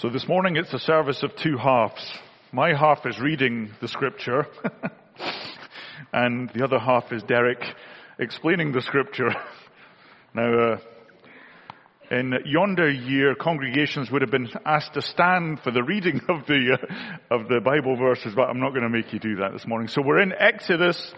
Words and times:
So 0.00 0.08
this 0.08 0.26
morning 0.26 0.56
it's 0.56 0.72
a 0.72 0.78
service 0.78 1.22
of 1.22 1.36
two 1.36 1.58
halves. 1.58 2.10
My 2.52 2.72
half 2.72 3.04
is 3.04 3.20
reading 3.20 3.72
the 3.82 3.86
scripture, 3.86 4.46
and 6.14 6.48
the 6.54 6.64
other 6.64 6.78
half 6.78 7.12
is 7.12 7.22
Derek 7.22 7.62
explaining 8.18 8.72
the 8.72 8.80
scripture. 8.80 9.28
now, 10.34 10.58
uh, 10.58 10.78
in 12.10 12.32
yonder 12.46 12.88
year, 12.88 13.34
congregations 13.34 14.10
would 14.10 14.22
have 14.22 14.30
been 14.30 14.48
asked 14.64 14.94
to 14.94 15.02
stand 15.02 15.60
for 15.60 15.70
the 15.70 15.82
reading 15.82 16.22
of 16.30 16.46
the 16.46 16.78
uh, 16.80 17.34
of 17.34 17.48
the 17.48 17.60
Bible 17.60 17.96
verses, 17.96 18.32
but 18.34 18.48
I'm 18.48 18.58
not 18.58 18.70
going 18.70 18.84
to 18.84 18.88
make 18.88 19.12
you 19.12 19.18
do 19.18 19.36
that 19.36 19.52
this 19.52 19.66
morning. 19.66 19.88
So 19.88 20.00
we're 20.00 20.22
in 20.22 20.32
Exodus 20.32 21.12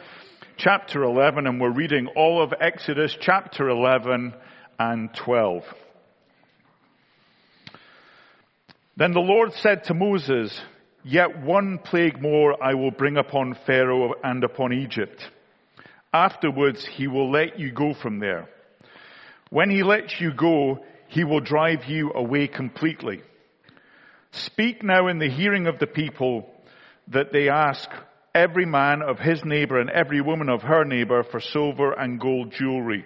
chapter 0.57 1.05
11, 1.05 1.47
and 1.47 1.61
we're 1.61 1.71
reading 1.71 2.09
all 2.17 2.43
of 2.43 2.53
Exodus 2.61 3.17
chapter 3.21 3.69
11 3.69 4.35
and 4.81 5.15
12. 5.15 5.63
Then 8.97 9.13
the 9.13 9.21
Lord 9.21 9.53
said 9.55 9.85
to 9.85 9.95
Moses, 9.95 10.61
Yet 11.05 11.43
one 11.43 11.79
plague 11.79 12.21
more 12.21 12.63
I 12.63 12.75
will 12.75 12.91
bring 12.91 13.17
upon 13.17 13.57
Pharaoh 13.67 14.15
and 14.23 14.45
upon 14.45 14.73
Egypt. 14.73 15.29
Afterwards 16.13 16.85
he 16.85 17.09
will 17.09 17.31
let 17.31 17.59
you 17.59 17.73
go 17.73 17.95
from 17.95 18.19
there. 18.19 18.49
When 19.51 19.71
he 19.71 19.83
lets 19.83 20.21
you 20.21 20.33
go, 20.33 20.85
he 21.09 21.25
will 21.25 21.41
drive 21.41 21.87
you 21.87 22.13
away 22.15 22.49
completely. 22.49 23.23
Speak 24.31 24.83
now 24.83 25.09
in 25.09 25.19
the 25.19 25.29
hearing 25.29 25.67
of 25.67 25.79
the 25.79 25.87
people 25.87 26.49
that 27.09 27.33
they 27.33 27.49
ask 27.49 27.91
every 28.35 28.65
man 28.65 29.03
of 29.03 29.19
his 29.19 29.45
neighbor 29.45 29.79
and 29.79 29.91
every 29.91 30.21
woman 30.21 30.49
of 30.49 30.63
her 30.63 30.85
neighbor 30.85 31.23
for 31.23 31.41
silver 31.41 31.93
and 31.93 32.21
gold 32.21 32.53
jewelry. 32.53 33.05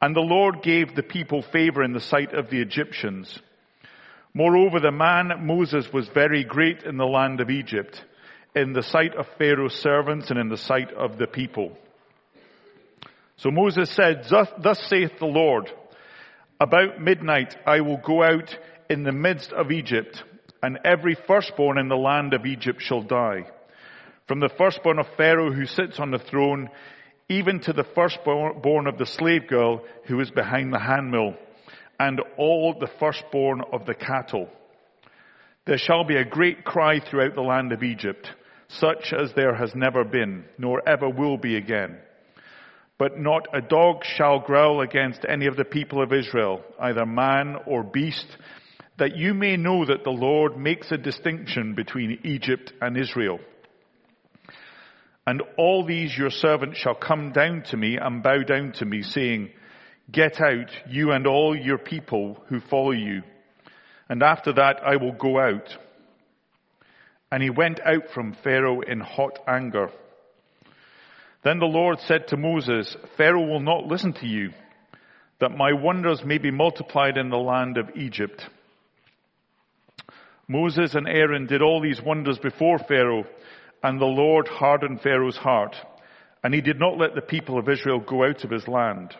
And 0.00 0.16
the 0.16 0.20
Lord 0.20 0.62
gave 0.62 0.94
the 0.94 1.02
people 1.02 1.42
favor 1.42 1.82
in 1.82 1.92
the 1.92 2.00
sight 2.00 2.34
of 2.34 2.50
the 2.50 2.60
Egyptians. 2.60 3.40
Moreover, 4.34 4.80
the 4.80 4.92
man 4.92 5.30
Moses 5.40 5.92
was 5.92 6.08
very 6.08 6.42
great 6.44 6.84
in 6.84 6.96
the 6.96 7.06
land 7.06 7.40
of 7.40 7.50
Egypt, 7.50 8.02
in 8.54 8.72
the 8.72 8.82
sight 8.82 9.14
of 9.14 9.26
Pharaoh's 9.38 9.74
servants 9.74 10.30
and 10.30 10.38
in 10.38 10.48
the 10.48 10.56
sight 10.56 10.90
of 10.92 11.18
the 11.18 11.26
people. 11.26 11.76
So 13.36 13.50
Moses 13.50 13.90
said, 13.90 14.24
Thus 14.30 14.86
saith 14.88 15.18
the 15.18 15.26
Lord, 15.26 15.70
about 16.60 17.00
midnight 17.00 17.56
I 17.66 17.80
will 17.80 17.98
go 17.98 18.22
out 18.22 18.56
in 18.88 19.02
the 19.02 19.12
midst 19.12 19.52
of 19.52 19.70
Egypt, 19.70 20.22
and 20.62 20.78
every 20.84 21.16
firstborn 21.26 21.76
in 21.76 21.88
the 21.88 21.96
land 21.96 22.32
of 22.32 22.46
Egypt 22.46 22.80
shall 22.80 23.02
die. 23.02 23.46
From 24.28 24.40
the 24.40 24.48
firstborn 24.56 24.98
of 24.98 25.06
Pharaoh 25.16 25.52
who 25.52 25.66
sits 25.66 25.98
on 25.98 26.10
the 26.10 26.18
throne, 26.18 26.70
even 27.28 27.60
to 27.60 27.72
the 27.72 27.84
firstborn 27.84 28.86
of 28.86 28.96
the 28.96 29.06
slave 29.06 29.46
girl 29.48 29.82
who 30.06 30.20
is 30.20 30.30
behind 30.30 30.72
the 30.72 30.78
handmill 30.78 31.34
and 32.02 32.20
all 32.36 32.74
the 32.74 32.90
firstborn 32.98 33.62
of 33.72 33.86
the 33.86 33.94
cattle. 33.94 34.48
There 35.66 35.78
shall 35.78 36.02
be 36.02 36.16
a 36.16 36.24
great 36.24 36.64
cry 36.64 36.98
throughout 36.98 37.36
the 37.36 37.42
land 37.42 37.70
of 37.70 37.84
Egypt, 37.84 38.28
such 38.66 39.12
as 39.12 39.32
there 39.34 39.54
has 39.54 39.72
never 39.76 40.02
been, 40.02 40.44
nor 40.58 40.82
ever 40.88 41.08
will 41.08 41.36
be 41.36 41.54
again. 41.56 41.98
But 42.98 43.20
not 43.20 43.46
a 43.54 43.60
dog 43.60 44.04
shall 44.04 44.40
growl 44.40 44.80
against 44.80 45.24
any 45.28 45.46
of 45.46 45.56
the 45.56 45.64
people 45.64 46.02
of 46.02 46.12
Israel, 46.12 46.64
either 46.80 47.06
man 47.06 47.56
or 47.66 47.84
beast, 47.84 48.26
that 48.98 49.16
you 49.16 49.32
may 49.32 49.56
know 49.56 49.84
that 49.84 50.02
the 50.02 50.10
Lord 50.10 50.56
makes 50.56 50.90
a 50.90 50.98
distinction 50.98 51.76
between 51.76 52.18
Egypt 52.24 52.72
and 52.80 52.96
Israel. 52.96 53.38
And 55.24 55.40
all 55.56 55.86
these 55.86 56.18
your 56.18 56.30
servants 56.30 56.78
shall 56.78 56.96
come 56.96 57.30
down 57.30 57.62
to 57.70 57.76
me 57.76 57.96
and 57.96 58.24
bow 58.24 58.42
down 58.42 58.72
to 58.78 58.84
me, 58.84 59.02
saying, 59.02 59.50
Get 60.10 60.40
out, 60.40 60.70
you 60.88 61.12
and 61.12 61.26
all 61.26 61.56
your 61.56 61.78
people 61.78 62.42
who 62.48 62.60
follow 62.60 62.90
you. 62.90 63.22
And 64.08 64.22
after 64.22 64.52
that 64.54 64.80
I 64.84 64.96
will 64.96 65.12
go 65.12 65.38
out. 65.38 65.76
And 67.30 67.42
he 67.42 67.50
went 67.50 67.80
out 67.80 68.10
from 68.12 68.36
Pharaoh 68.44 68.80
in 68.80 69.00
hot 69.00 69.38
anger. 69.48 69.90
Then 71.44 71.58
the 71.58 71.66
Lord 71.66 71.98
said 72.00 72.28
to 72.28 72.36
Moses, 72.36 72.94
Pharaoh 73.16 73.46
will 73.46 73.60
not 73.60 73.86
listen 73.86 74.12
to 74.14 74.26
you, 74.26 74.50
that 75.40 75.56
my 75.56 75.72
wonders 75.72 76.22
may 76.24 76.38
be 76.38 76.50
multiplied 76.50 77.16
in 77.16 77.30
the 77.30 77.36
land 77.36 77.78
of 77.78 77.96
Egypt. 77.96 78.44
Moses 80.46 80.94
and 80.94 81.08
Aaron 81.08 81.46
did 81.46 81.62
all 81.62 81.80
these 81.80 82.00
wonders 82.00 82.38
before 82.38 82.78
Pharaoh, 82.78 83.24
and 83.82 84.00
the 84.00 84.04
Lord 84.04 84.46
hardened 84.46 85.00
Pharaoh's 85.00 85.36
heart, 85.36 85.74
and 86.44 86.54
he 86.54 86.60
did 86.60 86.78
not 86.78 86.98
let 86.98 87.14
the 87.14 87.22
people 87.22 87.58
of 87.58 87.68
Israel 87.68 88.00
go 88.00 88.24
out 88.24 88.44
of 88.44 88.50
his 88.50 88.68
land. 88.68 89.14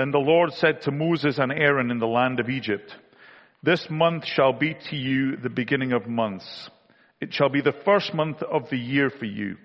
Then 0.00 0.12
the 0.12 0.18
Lord 0.18 0.54
said 0.54 0.80
to 0.82 0.90
Moses 0.90 1.36
and 1.36 1.52
Aaron 1.52 1.90
in 1.90 1.98
the 1.98 2.06
land 2.06 2.40
of 2.40 2.48
Egypt, 2.48 2.96
This 3.62 3.86
month 3.90 4.24
shall 4.24 4.54
be 4.54 4.74
to 4.88 4.96
you 4.96 5.36
the 5.36 5.50
beginning 5.50 5.92
of 5.92 6.06
months. 6.06 6.70
It 7.20 7.34
shall 7.34 7.50
be 7.50 7.60
the 7.60 7.76
first 7.84 8.14
month 8.14 8.42
of 8.42 8.70
the 8.70 8.78
year 8.78 9.10
for 9.10 9.26
you. 9.26 9.58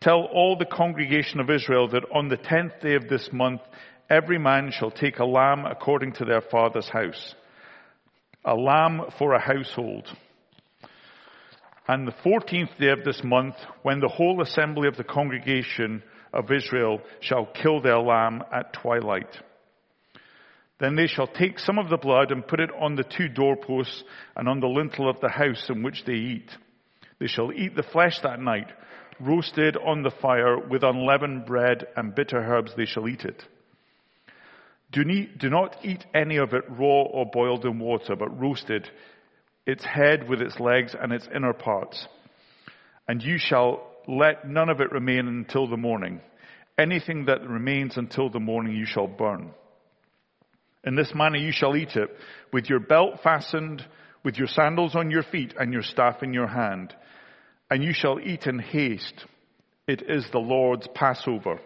Tell 0.00 0.26
all 0.32 0.56
the 0.56 0.64
congregation 0.64 1.40
of 1.40 1.50
Israel 1.50 1.88
that 1.88 2.04
on 2.10 2.28
the 2.28 2.38
tenth 2.38 2.80
day 2.80 2.94
of 2.94 3.06
this 3.10 3.28
month, 3.34 3.60
every 4.08 4.38
man 4.38 4.70
shall 4.72 4.90
take 4.90 5.18
a 5.18 5.26
lamb 5.26 5.66
according 5.66 6.12
to 6.12 6.24
their 6.24 6.40
father's 6.40 6.88
house. 6.88 7.34
A 8.46 8.54
lamb 8.54 9.02
for 9.18 9.34
a 9.34 9.40
household. 9.40 10.08
And 11.86 12.08
the 12.08 12.16
fourteenth 12.22 12.70
day 12.80 12.92
of 12.92 13.04
this 13.04 13.22
month, 13.22 13.56
when 13.82 14.00
the 14.00 14.08
whole 14.08 14.40
assembly 14.40 14.88
of 14.88 14.96
the 14.96 15.04
congregation 15.04 16.02
of 16.34 16.50
Israel 16.50 17.00
shall 17.20 17.46
kill 17.46 17.80
their 17.80 17.98
lamb 17.98 18.42
at 18.52 18.72
twilight. 18.72 19.30
Then 20.80 20.96
they 20.96 21.06
shall 21.06 21.28
take 21.28 21.58
some 21.58 21.78
of 21.78 21.88
the 21.88 21.96
blood 21.96 22.32
and 22.32 22.46
put 22.46 22.60
it 22.60 22.70
on 22.78 22.96
the 22.96 23.04
two 23.04 23.28
doorposts 23.28 24.02
and 24.36 24.48
on 24.48 24.60
the 24.60 24.66
lintel 24.66 25.08
of 25.08 25.20
the 25.20 25.28
house 25.28 25.70
in 25.70 25.82
which 25.82 26.04
they 26.04 26.14
eat. 26.14 26.50
They 27.20 27.28
shall 27.28 27.52
eat 27.52 27.76
the 27.76 27.84
flesh 27.84 28.18
that 28.22 28.40
night, 28.40 28.66
roasted 29.20 29.76
on 29.76 30.02
the 30.02 30.10
fire 30.10 30.58
with 30.58 30.82
unleavened 30.82 31.46
bread 31.46 31.86
and 31.96 32.14
bitter 32.14 32.38
herbs 32.38 32.72
they 32.76 32.86
shall 32.86 33.08
eat 33.08 33.24
it. 33.24 33.42
Do, 34.90 35.04
do 35.04 35.48
not 35.48 35.76
eat 35.84 36.04
any 36.14 36.36
of 36.36 36.52
it 36.52 36.64
raw 36.68 37.02
or 37.02 37.26
boiled 37.32 37.64
in 37.64 37.78
water, 37.78 38.16
but 38.16 38.40
roasted, 38.40 38.88
its 39.66 39.84
head 39.84 40.28
with 40.28 40.40
its 40.40 40.58
legs 40.60 40.94
and 41.00 41.12
its 41.12 41.28
inner 41.34 41.52
parts. 41.52 42.06
And 43.08 43.22
you 43.22 43.38
shall 43.38 43.93
let 44.08 44.48
none 44.48 44.68
of 44.68 44.80
it 44.80 44.92
remain 44.92 45.28
until 45.28 45.66
the 45.66 45.76
morning. 45.76 46.20
Anything 46.78 47.26
that 47.26 47.48
remains 47.48 47.96
until 47.96 48.30
the 48.30 48.40
morning 48.40 48.74
you 48.74 48.86
shall 48.86 49.06
burn. 49.06 49.50
In 50.84 50.96
this 50.96 51.14
manner 51.14 51.38
you 51.38 51.52
shall 51.52 51.76
eat 51.76 51.96
it, 51.96 52.10
with 52.52 52.68
your 52.68 52.80
belt 52.80 53.20
fastened, 53.22 53.84
with 54.22 54.36
your 54.36 54.48
sandals 54.48 54.94
on 54.94 55.10
your 55.10 55.22
feet, 55.22 55.54
and 55.58 55.72
your 55.72 55.82
staff 55.82 56.22
in 56.22 56.34
your 56.34 56.46
hand. 56.46 56.94
And 57.70 57.82
you 57.82 57.92
shall 57.92 58.20
eat 58.20 58.46
in 58.46 58.58
haste. 58.58 59.24
It 59.86 60.02
is 60.06 60.26
the 60.30 60.38
Lord's 60.38 60.88
Passover. 60.94 61.60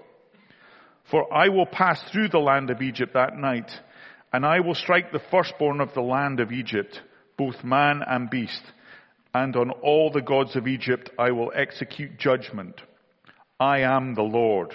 For 1.10 1.32
I 1.32 1.49
will 1.49 1.66
pass 1.66 2.00
through 2.10 2.28
the 2.28 2.38
land 2.38 2.70
of 2.70 2.82
Egypt 2.82 3.15
that 3.15 3.37
night, 3.37 3.70
and 4.32 4.44
I 4.44 4.60
will 4.60 4.75
strike 4.75 5.10
the 5.10 5.22
firstborn 5.31 5.81
of 5.81 5.94
the 5.94 6.03
land 6.03 6.38
of 6.38 6.53
Egypt, 6.53 7.00
both 7.37 7.65
man 7.65 8.03
and 8.06 8.28
beast 8.28 8.62
and 9.34 9.54
on 9.56 9.70
all 9.70 10.10
the 10.10 10.22
gods 10.22 10.56
of 10.56 10.66
Egypt 10.66 11.10
I 11.18 11.30
will 11.30 11.52
execute 11.54 12.18
judgment. 12.18 12.80
I 13.60 13.80
am 13.80 14.14
the 14.14 14.22
Lord. 14.22 14.74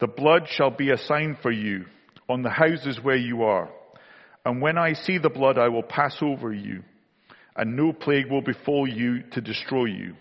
The 0.00 0.06
blood 0.06 0.48
shall 0.48 0.70
be 0.70 0.90
a 0.90 0.98
sign 0.98 1.36
for 1.40 1.50
you 1.50 1.86
on 2.28 2.42
the 2.42 2.50
houses 2.50 2.98
where 3.02 3.16
you 3.16 3.44
are. 3.44 3.70
And 4.44 4.60
when 4.60 4.76
I 4.76 4.94
see 4.94 5.18
the 5.18 5.30
blood, 5.30 5.58
I 5.58 5.68
will 5.68 5.82
pass 5.82 6.16
over 6.20 6.52
you, 6.52 6.82
and 7.54 7.76
no 7.76 7.92
plague 7.92 8.30
will 8.30 8.42
befall 8.42 8.88
you 8.88 9.22
to 9.32 9.40
destroy 9.40 9.84
you 9.84 10.16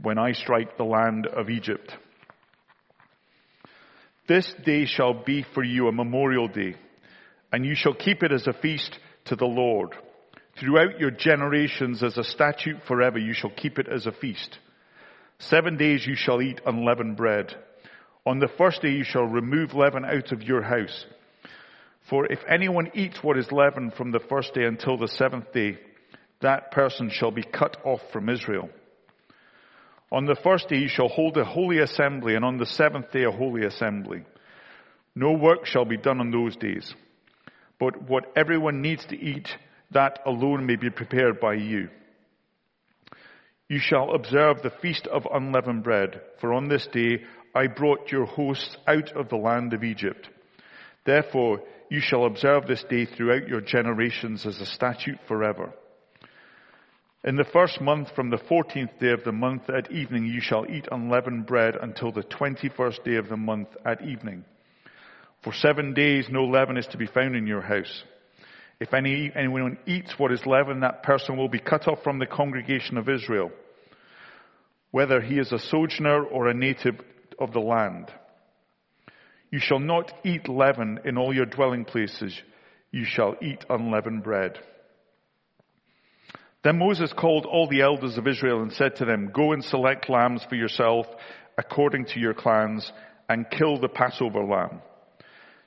when 0.00 0.18
I 0.18 0.32
strike 0.32 0.76
the 0.76 0.84
land 0.84 1.26
of 1.26 1.50
Egypt. 1.50 1.94
This 4.26 4.52
day 4.64 4.86
shall 4.86 5.22
be 5.24 5.44
for 5.54 5.62
you 5.62 5.86
a 5.86 5.92
memorial 5.92 6.48
day, 6.48 6.74
and 7.52 7.64
you 7.64 7.74
shall 7.74 7.94
keep 7.94 8.22
it 8.22 8.32
as 8.32 8.46
a 8.46 8.52
feast 8.52 8.98
to 9.26 9.36
the 9.36 9.46
Lord. 9.46 9.94
Throughout 10.58 11.00
your 11.00 11.10
generations 11.10 12.02
as 12.02 12.16
a 12.16 12.24
statute 12.24 12.84
forever, 12.86 13.18
you 13.18 13.32
shall 13.32 13.50
keep 13.50 13.78
it 13.78 13.88
as 13.88 14.06
a 14.06 14.12
feast. 14.12 14.58
Seven 15.38 15.76
days 15.76 16.06
you 16.06 16.14
shall 16.14 16.40
eat 16.40 16.60
unleavened 16.64 17.16
bread. 17.16 17.54
On 18.24 18.38
the 18.38 18.48
first 18.48 18.80
day 18.80 18.90
you 18.90 19.04
shall 19.04 19.24
remove 19.24 19.74
leaven 19.74 20.04
out 20.04 20.32
of 20.32 20.42
your 20.42 20.62
house. 20.62 21.06
For 22.08 22.30
if 22.30 22.40
anyone 22.48 22.90
eats 22.94 23.22
what 23.22 23.38
is 23.38 23.50
leavened 23.50 23.94
from 23.94 24.12
the 24.12 24.20
first 24.20 24.54
day 24.54 24.64
until 24.64 24.96
the 24.96 25.08
seventh 25.08 25.52
day, 25.52 25.78
that 26.40 26.70
person 26.70 27.10
shall 27.10 27.30
be 27.30 27.42
cut 27.42 27.76
off 27.84 28.00
from 28.12 28.28
Israel. 28.28 28.68
On 30.12 30.26
the 30.26 30.36
first 30.36 30.68
day 30.68 30.76
you 30.76 30.88
shall 30.88 31.08
hold 31.08 31.36
a 31.36 31.44
holy 31.44 31.78
assembly, 31.78 32.36
and 32.36 32.44
on 32.44 32.58
the 32.58 32.66
seventh 32.66 33.10
day 33.10 33.24
a 33.24 33.30
holy 33.30 33.64
assembly. 33.64 34.22
No 35.14 35.32
work 35.32 35.66
shall 35.66 35.84
be 35.84 35.96
done 35.96 36.20
on 36.20 36.30
those 36.30 36.56
days. 36.56 36.94
But 37.80 38.02
what 38.02 38.32
everyone 38.36 38.82
needs 38.82 39.04
to 39.06 39.18
eat, 39.18 39.48
that 39.90 40.20
alone 40.26 40.66
may 40.66 40.76
be 40.76 40.90
prepared 40.90 41.40
by 41.40 41.54
you. 41.54 41.88
You 43.68 43.78
shall 43.78 44.14
observe 44.14 44.62
the 44.62 44.72
feast 44.82 45.06
of 45.06 45.26
unleavened 45.32 45.84
bread, 45.84 46.20
for 46.40 46.52
on 46.52 46.68
this 46.68 46.86
day 46.92 47.22
I 47.54 47.66
brought 47.68 48.12
your 48.12 48.26
hosts 48.26 48.76
out 48.86 49.12
of 49.16 49.28
the 49.28 49.36
land 49.36 49.72
of 49.72 49.84
Egypt. 49.84 50.28
Therefore, 51.06 51.62
you 51.90 52.00
shall 52.00 52.24
observe 52.24 52.66
this 52.66 52.84
day 52.90 53.04
throughout 53.04 53.48
your 53.48 53.60
generations 53.60 54.46
as 54.46 54.60
a 54.60 54.66
statute 54.66 55.18
forever. 55.28 55.72
In 57.22 57.36
the 57.36 57.44
first 57.44 57.80
month, 57.80 58.14
from 58.14 58.28
the 58.28 58.42
fourteenth 58.48 58.98
day 59.00 59.12
of 59.12 59.24
the 59.24 59.32
month 59.32 59.70
at 59.70 59.90
evening, 59.90 60.26
you 60.26 60.40
shall 60.40 60.66
eat 60.66 60.88
unleavened 60.92 61.46
bread 61.46 61.74
until 61.80 62.12
the 62.12 62.22
twenty-first 62.22 63.02
day 63.04 63.16
of 63.16 63.28
the 63.28 63.36
month 63.36 63.68
at 63.84 64.02
evening. 64.02 64.44
For 65.42 65.52
seven 65.52 65.94
days 65.94 66.26
no 66.30 66.44
leaven 66.44 66.76
is 66.76 66.86
to 66.88 66.98
be 66.98 67.06
found 67.06 67.34
in 67.34 67.46
your 67.46 67.62
house. 67.62 68.02
If 68.80 68.92
any, 68.92 69.30
anyone 69.34 69.78
eats 69.86 70.14
what 70.18 70.32
is 70.32 70.44
leavened, 70.46 70.82
that 70.82 71.02
person 71.02 71.36
will 71.36 71.48
be 71.48 71.60
cut 71.60 71.86
off 71.88 72.02
from 72.02 72.18
the 72.18 72.26
congregation 72.26 72.98
of 72.98 73.08
Israel, 73.08 73.50
whether 74.90 75.20
he 75.20 75.38
is 75.38 75.52
a 75.52 75.58
sojourner 75.58 76.24
or 76.24 76.48
a 76.48 76.54
native 76.54 77.00
of 77.38 77.52
the 77.52 77.60
land. 77.60 78.10
You 79.50 79.60
shall 79.60 79.78
not 79.78 80.12
eat 80.24 80.48
leaven 80.48 81.00
in 81.04 81.16
all 81.16 81.32
your 81.32 81.46
dwelling 81.46 81.84
places. 81.84 82.36
You 82.90 83.04
shall 83.04 83.36
eat 83.40 83.64
unleavened 83.70 84.24
bread. 84.24 84.58
Then 86.64 86.78
Moses 86.78 87.12
called 87.12 87.44
all 87.44 87.68
the 87.68 87.82
elders 87.82 88.16
of 88.16 88.26
Israel 88.26 88.62
and 88.62 88.72
said 88.72 88.96
to 88.96 89.04
them, 89.04 89.30
Go 89.32 89.52
and 89.52 89.62
select 89.62 90.08
lambs 90.08 90.44
for 90.48 90.56
yourself 90.56 91.06
according 91.58 92.06
to 92.06 92.20
your 92.20 92.34
clans 92.34 92.90
and 93.28 93.50
kill 93.50 93.80
the 93.80 93.88
Passover 93.88 94.42
lamb. 94.42 94.80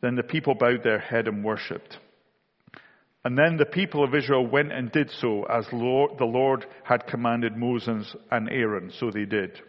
Then 0.00 0.14
the 0.14 0.22
people 0.22 0.54
bowed 0.54 0.82
their 0.82 0.98
head 0.98 1.28
and 1.28 1.44
worshipped. 1.44 1.98
And 3.24 3.36
then 3.36 3.58
the 3.58 3.66
people 3.66 4.02
of 4.02 4.14
Israel 4.14 4.46
went 4.46 4.72
and 4.72 4.90
did 4.90 5.10
so 5.10 5.44
as 5.44 5.66
Lord, 5.72 6.12
the 6.18 6.24
Lord 6.24 6.64
had 6.84 7.06
commanded 7.06 7.56
Moses 7.56 8.14
and 8.30 8.48
Aaron, 8.48 8.92
so 8.98 9.10
they 9.10 9.26
did. 9.26 9.60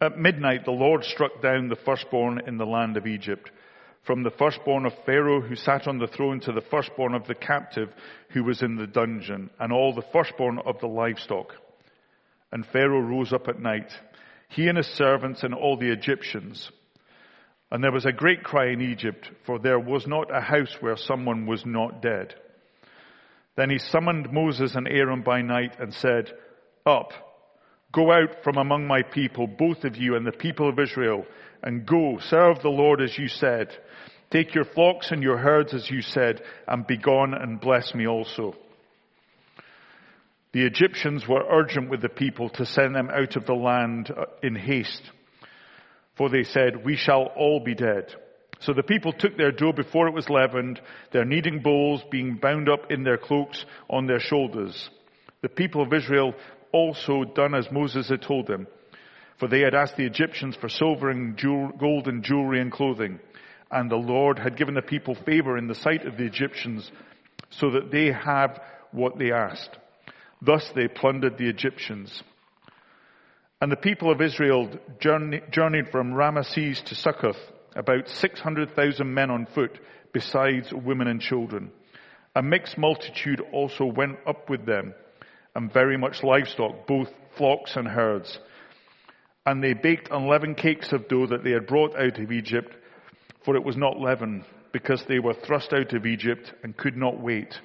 At 0.00 0.18
midnight, 0.18 0.64
the 0.64 0.72
Lord 0.72 1.04
struck 1.04 1.42
down 1.42 1.68
the 1.68 1.76
firstborn 1.76 2.40
in 2.46 2.56
the 2.56 2.66
land 2.66 2.96
of 2.96 3.06
Egypt 3.06 3.50
from 4.04 4.22
the 4.22 4.30
firstborn 4.30 4.84
of 4.84 4.92
Pharaoh 5.06 5.40
who 5.40 5.54
sat 5.54 5.86
on 5.86 5.98
the 5.98 6.08
throne 6.08 6.40
to 6.40 6.52
the 6.52 6.60
firstborn 6.60 7.14
of 7.14 7.26
the 7.26 7.34
captive 7.34 7.88
who 8.30 8.42
was 8.42 8.62
in 8.62 8.76
the 8.76 8.86
dungeon, 8.86 9.50
and 9.60 9.72
all 9.72 9.94
the 9.94 10.04
firstborn 10.12 10.58
of 10.58 10.80
the 10.80 10.88
livestock. 10.88 11.54
And 12.50 12.66
Pharaoh 12.66 13.00
rose 13.00 13.32
up 13.32 13.48
at 13.48 13.60
night, 13.60 13.92
he 14.48 14.68
and 14.68 14.76
his 14.76 14.88
servants 14.88 15.42
and 15.42 15.54
all 15.54 15.76
the 15.76 15.92
Egyptians. 15.92 16.70
And 17.72 17.82
there 17.82 17.90
was 17.90 18.04
a 18.04 18.12
great 18.12 18.44
cry 18.44 18.70
in 18.70 18.82
Egypt, 18.82 19.30
for 19.46 19.58
there 19.58 19.80
was 19.80 20.06
not 20.06 20.30
a 20.30 20.42
house 20.42 20.76
where 20.80 20.94
someone 20.94 21.46
was 21.46 21.64
not 21.64 22.02
dead. 22.02 22.34
Then 23.56 23.70
he 23.70 23.78
summoned 23.78 24.30
Moses 24.30 24.74
and 24.74 24.86
Aaron 24.86 25.22
by 25.22 25.40
night 25.40 25.80
and 25.80 25.94
said, 25.94 26.30
Up, 26.84 27.12
go 27.90 28.12
out 28.12 28.44
from 28.44 28.58
among 28.58 28.86
my 28.86 29.00
people, 29.00 29.46
both 29.46 29.84
of 29.84 29.96
you 29.96 30.16
and 30.16 30.26
the 30.26 30.32
people 30.32 30.68
of 30.68 30.78
Israel, 30.78 31.24
and 31.62 31.86
go, 31.86 32.18
serve 32.20 32.60
the 32.60 32.68
Lord 32.68 33.00
as 33.00 33.16
you 33.16 33.28
said. 33.28 33.68
Take 34.30 34.54
your 34.54 34.66
flocks 34.66 35.10
and 35.10 35.22
your 35.22 35.38
herds, 35.38 35.72
as 35.72 35.90
you 35.90 36.02
said, 36.02 36.42
and 36.68 36.86
be 36.86 36.98
gone 36.98 37.32
and 37.32 37.58
bless 37.58 37.94
me 37.94 38.06
also. 38.06 38.54
The 40.52 40.66
Egyptians 40.66 41.26
were 41.26 41.46
urgent 41.50 41.88
with 41.88 42.02
the 42.02 42.10
people 42.10 42.50
to 42.50 42.66
send 42.66 42.94
them 42.94 43.08
out 43.08 43.36
of 43.36 43.46
the 43.46 43.54
land 43.54 44.10
uh, 44.14 44.26
in 44.42 44.56
haste. 44.56 45.10
For 46.22 46.30
they 46.30 46.44
said, 46.44 46.84
we 46.84 46.94
shall 46.94 47.32
all 47.36 47.58
be 47.58 47.74
dead. 47.74 48.14
So 48.60 48.72
the 48.72 48.84
people 48.84 49.12
took 49.12 49.36
their 49.36 49.50
dough 49.50 49.72
before 49.72 50.06
it 50.06 50.14
was 50.14 50.30
leavened, 50.30 50.80
their 51.10 51.24
kneading 51.24 51.62
bowls 51.62 52.00
being 52.12 52.36
bound 52.36 52.68
up 52.68 52.92
in 52.92 53.02
their 53.02 53.18
cloaks 53.18 53.64
on 53.90 54.06
their 54.06 54.20
shoulders. 54.20 54.88
The 55.40 55.48
people 55.48 55.82
of 55.82 55.92
Israel 55.92 56.32
also 56.70 57.24
done 57.24 57.56
as 57.56 57.72
Moses 57.72 58.08
had 58.08 58.22
told 58.22 58.46
them, 58.46 58.68
for 59.40 59.48
they 59.48 59.62
had 59.62 59.74
asked 59.74 59.96
the 59.96 60.06
Egyptians 60.06 60.54
for 60.54 60.68
silver 60.68 61.10
and 61.10 61.36
gold 61.36 62.06
and 62.06 62.22
jewelry 62.22 62.60
and 62.60 62.70
clothing 62.70 63.18
and 63.72 63.90
the 63.90 63.96
Lord 63.96 64.38
had 64.38 64.56
given 64.56 64.74
the 64.74 64.80
people 64.80 65.16
favor 65.26 65.58
in 65.58 65.66
the 65.66 65.74
sight 65.74 66.06
of 66.06 66.16
the 66.16 66.24
Egyptians 66.24 66.88
so 67.50 67.72
that 67.72 67.90
they 67.90 68.12
have 68.12 68.60
what 68.92 69.18
they 69.18 69.32
asked. 69.32 69.76
Thus 70.40 70.70
they 70.76 70.86
plundered 70.86 71.36
the 71.36 71.48
Egyptians. 71.48 72.22
And 73.62 73.70
the 73.70 73.76
people 73.76 74.10
of 74.10 74.20
Israel 74.20 74.70
journeyed 74.98 75.88
from 75.92 76.14
Ramesses 76.14 76.82
to 76.86 76.96
Succoth, 76.96 77.38
about 77.76 78.08
600,000 78.08 79.14
men 79.14 79.30
on 79.30 79.46
foot, 79.46 79.78
besides 80.12 80.72
women 80.72 81.06
and 81.06 81.20
children. 81.20 81.70
A 82.34 82.42
mixed 82.42 82.76
multitude 82.76 83.40
also 83.52 83.84
went 83.84 84.18
up 84.26 84.50
with 84.50 84.66
them, 84.66 84.94
and 85.54 85.72
very 85.72 85.96
much 85.96 86.24
livestock, 86.24 86.88
both 86.88 87.08
flocks 87.36 87.76
and 87.76 87.86
herds. 87.86 88.36
And 89.46 89.62
they 89.62 89.74
baked 89.74 90.08
unleavened 90.10 90.56
cakes 90.56 90.90
of 90.92 91.06
dough 91.06 91.28
that 91.28 91.44
they 91.44 91.52
had 91.52 91.68
brought 91.68 91.94
out 91.94 92.18
of 92.18 92.32
Egypt, 92.32 92.74
for 93.44 93.54
it 93.54 93.62
was 93.62 93.76
not 93.76 93.96
leaven, 93.96 94.44
because 94.72 95.04
they 95.04 95.20
were 95.20 95.34
thrust 95.34 95.72
out 95.72 95.92
of 95.92 96.04
Egypt 96.04 96.52
and 96.64 96.76
could 96.76 96.96
not 96.96 97.20
wait, 97.20 97.60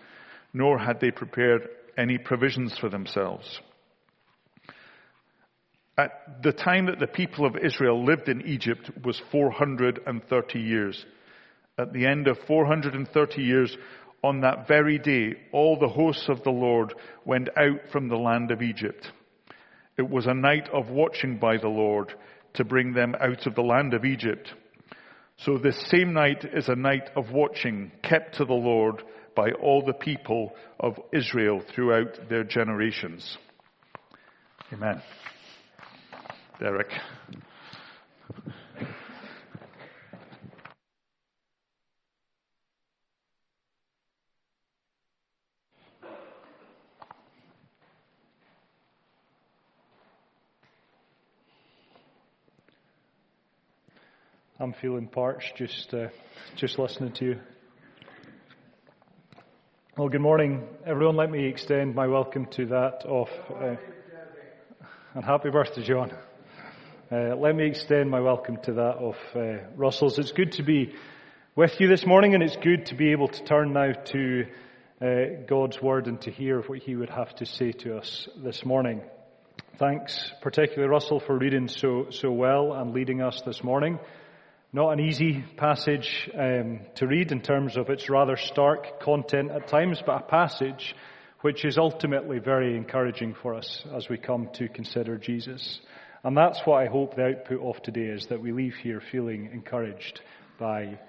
nor 0.53 0.77
had 0.77 0.99
they 0.99 1.09
prepared 1.09 1.67
any 1.97 2.19
provisions 2.19 2.77
for 2.77 2.87
themselves. 2.87 3.61
At 5.97 6.43
the 6.43 6.51
time 6.51 6.85
that 6.85 6.99
the 6.99 7.07
people 7.07 7.45
of 7.45 7.57
Israel 7.57 8.05
lived 8.05 8.29
in 8.29 8.45
Egypt 8.45 8.91
was 9.03 9.19
430 9.31 10.59
years. 10.59 11.05
At 11.79 11.91
the 11.91 12.05
end 12.05 12.27
of 12.27 12.37
430 12.47 13.41
years, 13.41 13.75
on 14.23 14.41
that 14.41 14.67
very 14.67 14.99
day, 14.99 15.35
all 15.51 15.77
the 15.79 15.87
hosts 15.87 16.27
of 16.29 16.43
the 16.43 16.51
Lord 16.51 16.93
went 17.25 17.49
out 17.57 17.89
from 17.91 18.09
the 18.09 18.15
land 18.17 18.51
of 18.51 18.61
Egypt. 18.61 19.11
It 19.97 20.07
was 20.07 20.27
a 20.27 20.33
night 20.33 20.69
of 20.69 20.89
watching 20.89 21.37
by 21.37 21.57
the 21.57 21.67
Lord 21.67 22.13
to 22.53 22.63
bring 22.63 22.93
them 22.93 23.15
out 23.19 23.47
of 23.47 23.55
the 23.55 23.61
land 23.61 23.93
of 23.93 24.05
Egypt. 24.05 24.53
So 25.37 25.57
this 25.57 25.79
same 25.89 26.13
night 26.13 26.45
is 26.53 26.67
a 26.67 26.75
night 26.75 27.09
of 27.15 27.31
watching 27.31 27.91
kept 28.03 28.35
to 28.35 28.45
the 28.45 28.53
Lord 28.53 29.03
by 29.35 29.51
all 29.51 29.83
the 29.83 29.93
people 29.93 30.53
of 30.79 30.99
Israel 31.13 31.63
throughout 31.73 32.29
their 32.29 32.43
generations. 32.43 33.37
Amen. 34.73 35.01
Derek. 36.59 36.87
I'm 54.59 54.73
feeling 54.81 55.07
parched 55.07 55.55
just 55.57 55.93
uh, 55.93 56.07
just 56.55 56.79
listening 56.79 57.11
to 57.13 57.25
you. 57.25 57.39
Well, 59.95 60.09
good 60.09 60.21
morning, 60.21 60.63
everyone. 60.87 61.15
Let 61.15 61.29
me 61.29 61.45
extend 61.45 61.93
my 61.93 62.07
welcome 62.07 62.47
to 62.53 62.65
that 62.67 63.03
of 63.05 63.27
uh, 63.51 63.75
and 65.13 65.23
happy 65.23 65.51
birthday, 65.51 65.83
John. 65.83 66.11
Uh, 67.09 67.33
let 67.37 67.55
me 67.55 67.65
extend 67.65 68.11
my 68.11 68.19
welcome 68.19 68.57
to 68.57 68.73
that 68.73 68.97
of 68.97 69.15
uh, 69.33 69.65
Russell's. 69.77 70.19
It's 70.19 70.33
good 70.33 70.51
to 70.53 70.63
be 70.63 70.93
with 71.55 71.79
you 71.79 71.87
this 71.87 72.05
morning, 72.05 72.33
and 72.33 72.43
it's 72.43 72.57
good 72.57 72.87
to 72.87 72.95
be 72.95 73.13
able 73.13 73.29
to 73.29 73.43
turn 73.45 73.71
now 73.71 73.93
to 73.93 74.45
uh, 75.01 75.05
God's 75.47 75.81
word 75.81 76.07
and 76.07 76.19
to 76.23 76.31
hear 76.31 76.59
what 76.63 76.79
He 76.79 76.97
would 76.97 77.09
have 77.09 77.33
to 77.35 77.45
say 77.45 77.71
to 77.71 77.95
us 77.95 78.27
this 78.43 78.65
morning. 78.65 79.03
Thanks, 79.79 80.33
particularly 80.41 80.89
Russell, 80.89 81.21
for 81.21 81.37
reading 81.37 81.69
so 81.69 82.07
so 82.09 82.29
well 82.29 82.73
and 82.73 82.93
leading 82.93 83.21
us 83.21 83.41
this 83.45 83.63
morning. 83.63 83.99
Not 84.73 84.91
an 84.91 84.99
easy 84.99 85.45
passage 85.55 86.29
um, 86.37 86.81
to 86.95 87.07
read 87.07 87.31
in 87.31 87.39
terms 87.39 87.77
of 87.77 87.89
its 87.89 88.09
rather 88.09 88.35
stark 88.35 88.99
content 88.99 89.51
at 89.51 89.69
times, 89.69 90.01
but 90.05 90.23
a 90.23 90.25
passage 90.25 90.93
which 91.39 91.63
is 91.63 91.77
ultimately 91.77 92.39
very 92.39 92.75
encouraging 92.75 93.33
for 93.33 93.53
us 93.53 93.85
as 93.95 94.09
we 94.09 94.17
come 94.17 94.49
to 94.55 94.67
consider 94.67 95.17
Jesus. 95.17 95.79
And 96.27 96.35
that's 96.35 96.59
what 96.65 96.83
I 96.83 96.87
hope 96.87 97.15
the 97.15 97.23
output 97.23 97.61
of 97.61 97.81
today 97.81 98.07
is, 98.07 98.25
that 98.25 98.41
we 98.41 98.51
leave 98.51 98.75
here 98.75 98.99
feeling 98.99 99.49
encouraged 99.53 100.19
by 100.59 100.99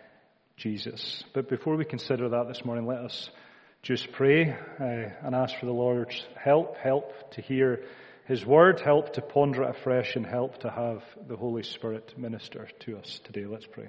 Jesus. 0.57 1.25
But 1.35 1.49
before 1.49 1.75
we 1.75 1.85
consider 1.85 2.29
that 2.29 2.47
this 2.47 2.65
morning, 2.65 2.87
let 2.87 2.99
us 2.99 3.29
just 3.83 4.13
pray 4.13 4.53
uh, 4.53 4.85
and 5.25 5.35
ask 5.35 5.59
for 5.59 5.67
the 5.67 5.73
Lord's 5.73 6.25
help, 6.37 6.77
help 6.77 7.33
to 7.33 7.41
hear 7.43 7.83
his 8.29 8.47
word, 8.47 8.79
help 8.79 9.15
to 9.15 9.21
ponder 9.21 9.65
it 9.65 9.71
afresh, 9.71 10.15
and 10.15 10.25
help 10.25 10.61
to 10.61 10.71
have 10.71 11.03
the 11.27 11.35
Holy 11.35 11.65
Spirit 11.65 12.17
minister 12.17 12.69
to 12.83 12.99
us 12.99 13.21
today. 13.25 13.45
Let's 13.45 13.67
pray. 13.67 13.89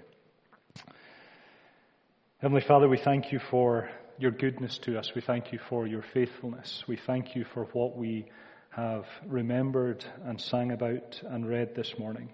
Heavenly 2.40 2.64
Father, 2.68 2.90
we 2.90 2.98
thank 2.98 3.32
you 3.32 3.40
for 3.52 3.88
your 4.18 4.32
goodness 4.32 4.80
to 4.80 4.98
us. 4.98 5.12
We 5.14 5.22
thank 5.22 5.54
you 5.54 5.60
for 5.70 5.86
your 5.86 6.04
faithfulness. 6.12 6.84
We 6.88 6.98
thank 6.98 7.36
you 7.36 7.46
for 7.54 7.66
what 7.66 7.96
we 7.96 8.26
have 8.80 9.06
remembered 9.26 10.06
and 10.24 10.40
sang 10.40 10.72
about 10.72 11.22
and 11.24 11.48
read 11.48 11.76
this 11.76 11.94
morning. 12.00 12.30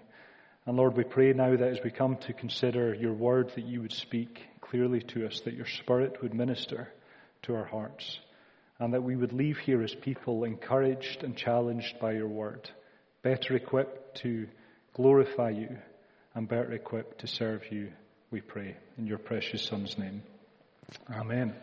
And 0.64 0.76
Lord, 0.76 0.96
we 0.96 1.04
pray 1.04 1.32
now 1.32 1.56
that 1.56 1.68
as 1.68 1.80
we 1.82 1.90
come 1.90 2.16
to 2.26 2.32
consider 2.32 2.94
your 2.94 3.14
word, 3.14 3.50
that 3.54 3.64
you 3.64 3.82
would 3.82 3.92
speak 3.92 4.42
clearly 4.60 5.00
to 5.00 5.26
us, 5.26 5.40
that 5.44 5.54
your 5.54 5.66
Spirit 5.66 6.22
would 6.22 6.34
minister 6.34 6.88
to 7.42 7.54
our 7.54 7.64
hearts 7.64 8.18
and 8.78 8.92
that 8.94 9.02
we 9.02 9.16
would 9.16 9.32
leave 9.32 9.58
here 9.58 9.82
as 9.82 9.94
people 9.94 10.44
encouraged 10.44 11.24
and 11.24 11.36
challenged 11.36 11.98
by 11.98 12.12
your 12.12 12.28
word, 12.28 12.68
better 13.22 13.54
equipped 13.54 14.18
to 14.18 14.46
glorify 14.94 15.50
you 15.50 15.76
and 16.34 16.48
better 16.48 16.72
equipped 16.72 17.20
to 17.20 17.26
serve 17.26 17.62
you, 17.72 17.90
we 18.30 18.40
pray. 18.40 18.76
In 18.98 19.06
your 19.06 19.18
precious 19.18 19.62
Son's 19.62 19.96
name. 19.96 20.22
Amen. 21.10 21.54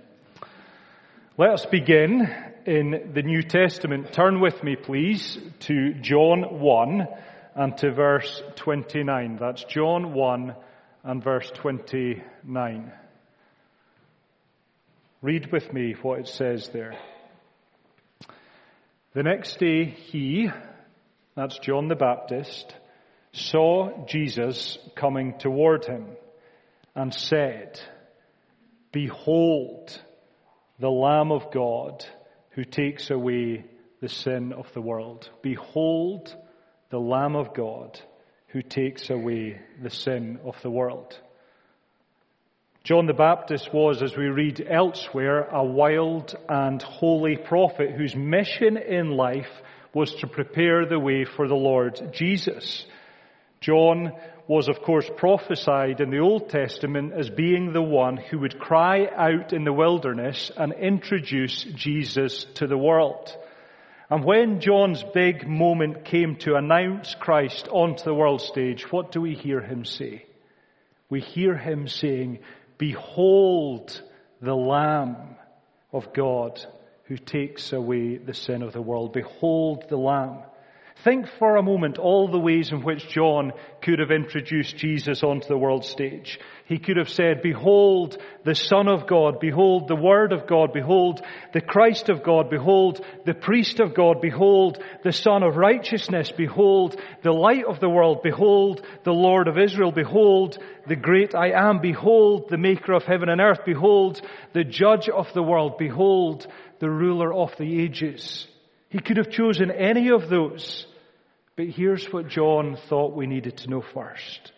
Let 1.35 1.49
us 1.49 1.65
begin 1.65 2.31
in 2.67 3.11
the 3.15 3.23
New 3.23 3.41
Testament. 3.41 4.13
Turn 4.13 4.39
with 4.39 4.63
me, 4.63 4.75
please, 4.75 5.39
to 5.61 5.95
John 5.95 6.59
1 6.59 7.07
and 7.55 7.77
to 7.79 7.91
verse 7.91 8.43
29. 8.57 9.37
That's 9.37 9.63
John 9.63 10.13
1 10.13 10.55
and 11.03 11.23
verse 11.23 11.49
29. 11.55 12.91
Read 15.23 15.51
with 15.51 15.73
me 15.73 15.95
what 16.03 16.19
it 16.19 16.27
says 16.27 16.69
there. 16.69 16.99
The 19.15 19.23
next 19.23 19.57
day 19.57 19.85
he, 19.85 20.51
that's 21.35 21.57
John 21.57 21.87
the 21.87 21.95
Baptist, 21.95 22.75
saw 23.31 24.05
Jesus 24.05 24.77
coming 24.95 25.39
toward 25.39 25.85
him 25.85 26.09
and 26.93 27.11
said, 27.11 27.79
Behold, 28.91 29.99
the 30.83 30.91
Lamb 30.91 31.31
of 31.31 31.49
God 31.49 32.05
who 32.49 32.65
takes 32.65 33.09
away 33.09 33.63
the 34.01 34.09
sin 34.09 34.51
of 34.51 34.69
the 34.73 34.81
world. 34.81 35.29
Behold, 35.41 36.35
the 36.89 36.99
Lamb 36.99 37.37
of 37.37 37.53
God 37.53 37.97
who 38.47 38.61
takes 38.61 39.09
away 39.09 39.61
the 39.81 39.89
sin 39.89 40.41
of 40.43 40.61
the 40.61 40.69
world. 40.69 41.17
John 42.83 43.05
the 43.05 43.13
Baptist 43.13 43.73
was, 43.73 44.03
as 44.03 44.17
we 44.17 44.25
read 44.25 44.61
elsewhere, 44.69 45.43
a 45.43 45.63
wild 45.63 46.35
and 46.49 46.81
holy 46.81 47.37
prophet 47.37 47.91
whose 47.91 48.13
mission 48.13 48.75
in 48.75 49.11
life 49.11 49.61
was 49.93 50.13
to 50.15 50.27
prepare 50.27 50.85
the 50.85 50.99
way 50.99 51.23
for 51.23 51.47
the 51.47 51.55
Lord 51.55 52.09
Jesus. 52.11 52.85
John 53.61 54.11
was 54.47 54.67
of 54.67 54.81
course 54.81 55.09
prophesied 55.15 56.01
in 56.01 56.09
the 56.09 56.19
Old 56.19 56.49
Testament 56.49 57.13
as 57.13 57.29
being 57.29 57.71
the 57.71 57.81
one 57.81 58.17
who 58.17 58.39
would 58.39 58.59
cry 58.59 59.07
out 59.15 59.53
in 59.53 59.63
the 59.63 59.73
wilderness 59.73 60.51
and 60.55 60.73
introduce 60.73 61.63
Jesus 61.63 62.45
to 62.55 62.67
the 62.67 62.77
world. 62.77 63.35
And 64.09 64.23
when 64.23 64.59
John's 64.59 65.03
big 65.13 65.47
moment 65.47 66.05
came 66.05 66.35
to 66.37 66.55
announce 66.55 67.15
Christ 67.15 67.67
onto 67.69 68.03
the 68.03 68.13
world 68.13 68.41
stage, 68.41 68.91
what 68.91 69.11
do 69.11 69.21
we 69.21 69.33
hear 69.33 69.61
him 69.61 69.85
say? 69.85 70.25
We 71.09 71.21
hear 71.21 71.57
him 71.57 71.87
saying, 71.87 72.39
Behold 72.77 74.01
the 74.41 74.55
Lamb 74.55 75.35
of 75.91 76.13
God 76.13 76.63
who 77.05 77.17
takes 77.17 77.71
away 77.71 78.17
the 78.17 78.33
sin 78.33 78.61
of 78.61 78.73
the 78.73 78.81
world. 78.81 79.13
Behold 79.13 79.85
the 79.89 79.97
Lamb. 79.97 80.39
Think 81.03 81.27
for 81.37 81.57
a 81.57 81.63
moment 81.63 81.97
all 81.97 82.29
the 82.29 82.39
ways 82.39 82.71
in 82.71 82.81
which 82.83 83.09
John 83.09 83.51
could 83.81 83.99
have 83.99 84.11
introduced 84.11 84.77
Jesus 84.77 85.21
onto 85.21 85.47
the 85.47 85.57
world 85.57 85.83
stage. 85.83 86.39
He 86.65 86.77
could 86.77 86.95
have 86.97 87.09
said, 87.09 87.41
behold 87.41 88.17
the 88.45 88.55
Son 88.55 88.87
of 88.87 89.05
God, 89.05 89.39
behold 89.41 89.87
the 89.87 89.97
Word 89.97 90.31
of 90.31 90.47
God, 90.47 90.71
behold 90.71 91.21
the 91.51 91.61
Christ 91.61 92.07
of 92.07 92.23
God, 92.23 92.49
behold 92.49 93.03
the 93.25 93.33
Priest 93.33 93.81
of 93.81 93.93
God, 93.93 94.21
behold 94.21 94.81
the 95.03 95.11
Son 95.11 95.43
of 95.43 95.57
Righteousness, 95.57 96.31
behold 96.31 96.97
the 97.21 97.33
Light 97.33 97.65
of 97.65 97.81
the 97.81 97.89
world, 97.89 98.21
behold 98.23 98.85
the 99.03 99.13
Lord 99.13 99.49
of 99.49 99.57
Israel, 99.57 99.91
behold 99.91 100.57
the 100.87 100.95
great 100.95 101.35
I 101.35 101.49
am, 101.49 101.81
behold 101.81 102.49
the 102.49 102.57
Maker 102.57 102.93
of 102.93 103.03
heaven 103.03 103.27
and 103.27 103.41
earth, 103.41 103.61
behold 103.65 104.21
the 104.53 104.63
Judge 104.63 105.09
of 105.09 105.33
the 105.33 105.43
world, 105.43 105.77
behold 105.77 106.47
the 106.79 106.89
Ruler 106.89 107.33
of 107.33 107.57
the 107.57 107.81
ages. 107.81 108.47
He 108.93 108.99
could 108.99 109.17
have 109.17 109.31
chosen 109.31 109.71
any 109.71 110.11
of 110.11 110.29
those. 110.29 110.85
But 111.55 111.65
here's 111.65 112.05
what 112.13 112.27
John 112.27 112.77
thought 112.89 113.15
we 113.15 113.25
needed 113.25 113.57
to 113.57 113.69
know 113.71 113.81
first. 113.81 114.51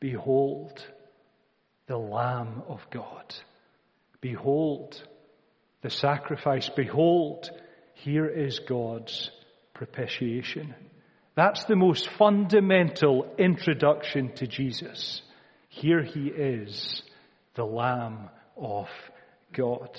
Behold, 0.00 0.84
the 1.86 1.96
Lamb 1.96 2.62
of 2.68 2.80
God. 2.90 3.34
Behold, 4.20 5.02
the 5.80 5.88
sacrifice. 5.88 6.68
Behold, 6.68 7.50
here 7.94 8.26
is 8.26 8.58
God's 8.58 9.30
propitiation. 9.72 10.74
That's 11.34 11.64
the 11.64 11.74
most 11.74 12.06
fundamental 12.18 13.34
introduction 13.38 14.34
to 14.34 14.46
Jesus. 14.46 15.22
Here 15.70 16.02
he 16.02 16.26
is, 16.26 17.02
the 17.54 17.64
Lamb 17.64 18.28
of 18.58 18.88
God. 19.54 19.98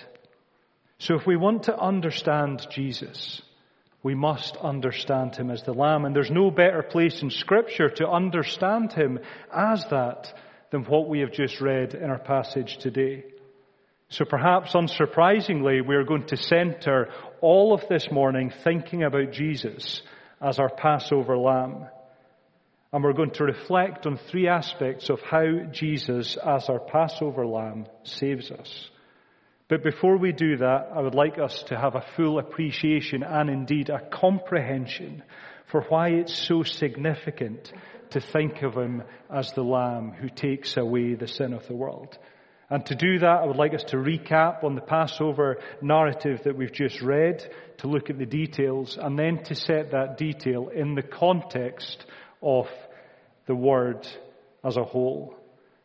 So 1.00 1.16
if 1.16 1.26
we 1.26 1.36
want 1.36 1.64
to 1.64 1.76
understand 1.76 2.68
Jesus, 2.70 3.42
we 4.04 4.16
must 4.16 4.58
understand 4.58 5.36
him 5.36 5.52
as 5.52 5.64
the 5.64 5.74
Lamb. 5.74 6.06
And 6.06 6.16
there's 6.16 6.32
no 6.32 6.50
better 6.50 6.82
place 6.82 7.22
in 7.22 7.30
Scripture 7.30 7.90
to 7.90 8.10
understand 8.10 8.94
him 8.94 9.20
as 9.54 9.86
that 9.92 10.34
than 10.72 10.84
what 10.86 11.08
we 11.08 11.20
have 11.20 11.32
just 11.32 11.62
read 11.62 11.94
in 11.94 12.10
our 12.10 12.20
passage 12.20 12.78
today. 12.78 13.26
So 14.10 14.26
perhaps 14.26 14.74
unsurprisingly, 14.74 15.86
we're 15.86 16.04
going 16.04 16.26
to 16.28 16.38
center 16.38 17.10
all 17.42 17.74
of 17.74 17.88
this 17.90 18.12
morning 18.12 18.52
thinking 18.64 19.04
about 19.04 19.32
Jesus 19.32 20.02
as 20.42 20.60
our 20.60 20.70
Passover 20.70 21.38
Lamb. 21.38 21.86
And 22.92 23.04
we're 23.04 23.14
going 23.14 23.32
to 23.32 23.46
reflect 23.46 24.06
on 24.06 24.20
three 24.30 24.50
aspects 24.50 25.10
of 25.10 25.22
how 25.22 25.46
Jesus, 25.72 26.36
as 26.36 26.68
our 26.68 26.80
Passover 26.80 27.46
Lamb, 27.46 27.86
saves 28.04 28.52
us. 28.52 28.90
But 29.72 29.84
before 29.84 30.18
we 30.18 30.34
do 30.34 30.58
that, 30.58 30.90
I 30.94 31.00
would 31.00 31.16
like 31.16 31.40
us 31.40 31.64
to 31.70 31.80
have 31.80 31.96
a 31.96 32.04
full 32.18 32.40
appreciation 32.40 33.24
and 33.24 33.50
indeed 33.50 33.90
a 33.90 34.02
comprehension 34.02 35.24
for 35.68 35.84
why 35.84 36.10
it's 36.10 36.36
so 36.36 36.64
significant 36.64 37.72
to 38.10 38.20
think 38.20 38.64
of 38.64 38.74
him 38.74 39.02
as 39.34 39.54
the 39.54 39.64
Lamb 39.64 40.12
who 40.12 40.28
takes 40.28 40.76
away 40.76 41.14
the 41.14 41.30
sin 41.30 41.54
of 41.54 41.66
the 41.70 41.74
world. 41.74 42.18
And 42.70 42.86
to 42.88 42.96
do 42.96 43.20
that, 43.20 43.40
I 43.44 43.46
would 43.46 43.56
like 43.56 43.74
us 43.74 43.86
to 43.86 43.96
recap 43.96 44.66
on 44.66 44.76
the 44.76 44.82
Passover 44.82 45.60
narrative 45.82 46.42
that 46.44 46.58
we've 46.58 46.74
just 46.74 47.02
read, 47.02 47.42
to 47.78 47.88
look 47.88 48.10
at 48.10 48.20
the 48.20 48.26
details, 48.26 48.98
and 49.02 49.18
then 49.18 49.42
to 49.46 49.56
set 49.56 49.92
that 49.92 50.18
detail 50.18 50.68
in 50.68 50.96
the 50.96 51.02
context 51.02 52.06
of 52.44 52.68
the 53.46 53.56
Word 53.56 54.06
as 54.66 54.76
a 54.76 54.84
whole. 54.84 55.34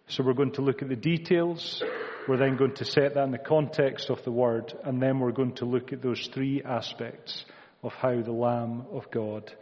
So 0.09 0.25
we're 0.25 0.35
going 0.35 0.55
to 0.55 0.63
look 0.63 0.83
at 0.83 0.89
the 0.89 0.97
details, 0.97 1.85
we're 2.29 2.37
then 2.37 2.57
going 2.57 2.75
to 2.75 2.85
set 2.85 3.15
that 3.15 3.25
in 3.25 3.31
the 3.31 3.39
context 3.39 4.11
of 4.11 4.23
the 4.25 4.33
Word, 4.33 4.75
and 4.85 5.01
then 5.01 5.21
we're 5.21 5.33
going 5.33 5.55
to 5.57 5.65
look 5.65 5.93
at 5.93 6.03
those 6.03 6.29
three 6.33 6.63
aspects 6.63 7.45
of 7.83 7.93
how 7.93 8.21
the 8.21 8.33
Lamb 8.33 8.87
of 8.93 9.11
God 9.11 9.53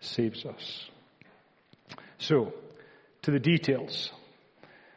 saves 0.00 0.44
us. 0.44 0.90
So, 2.18 2.52
to 3.22 3.30
the 3.30 3.38
details. 3.38 4.10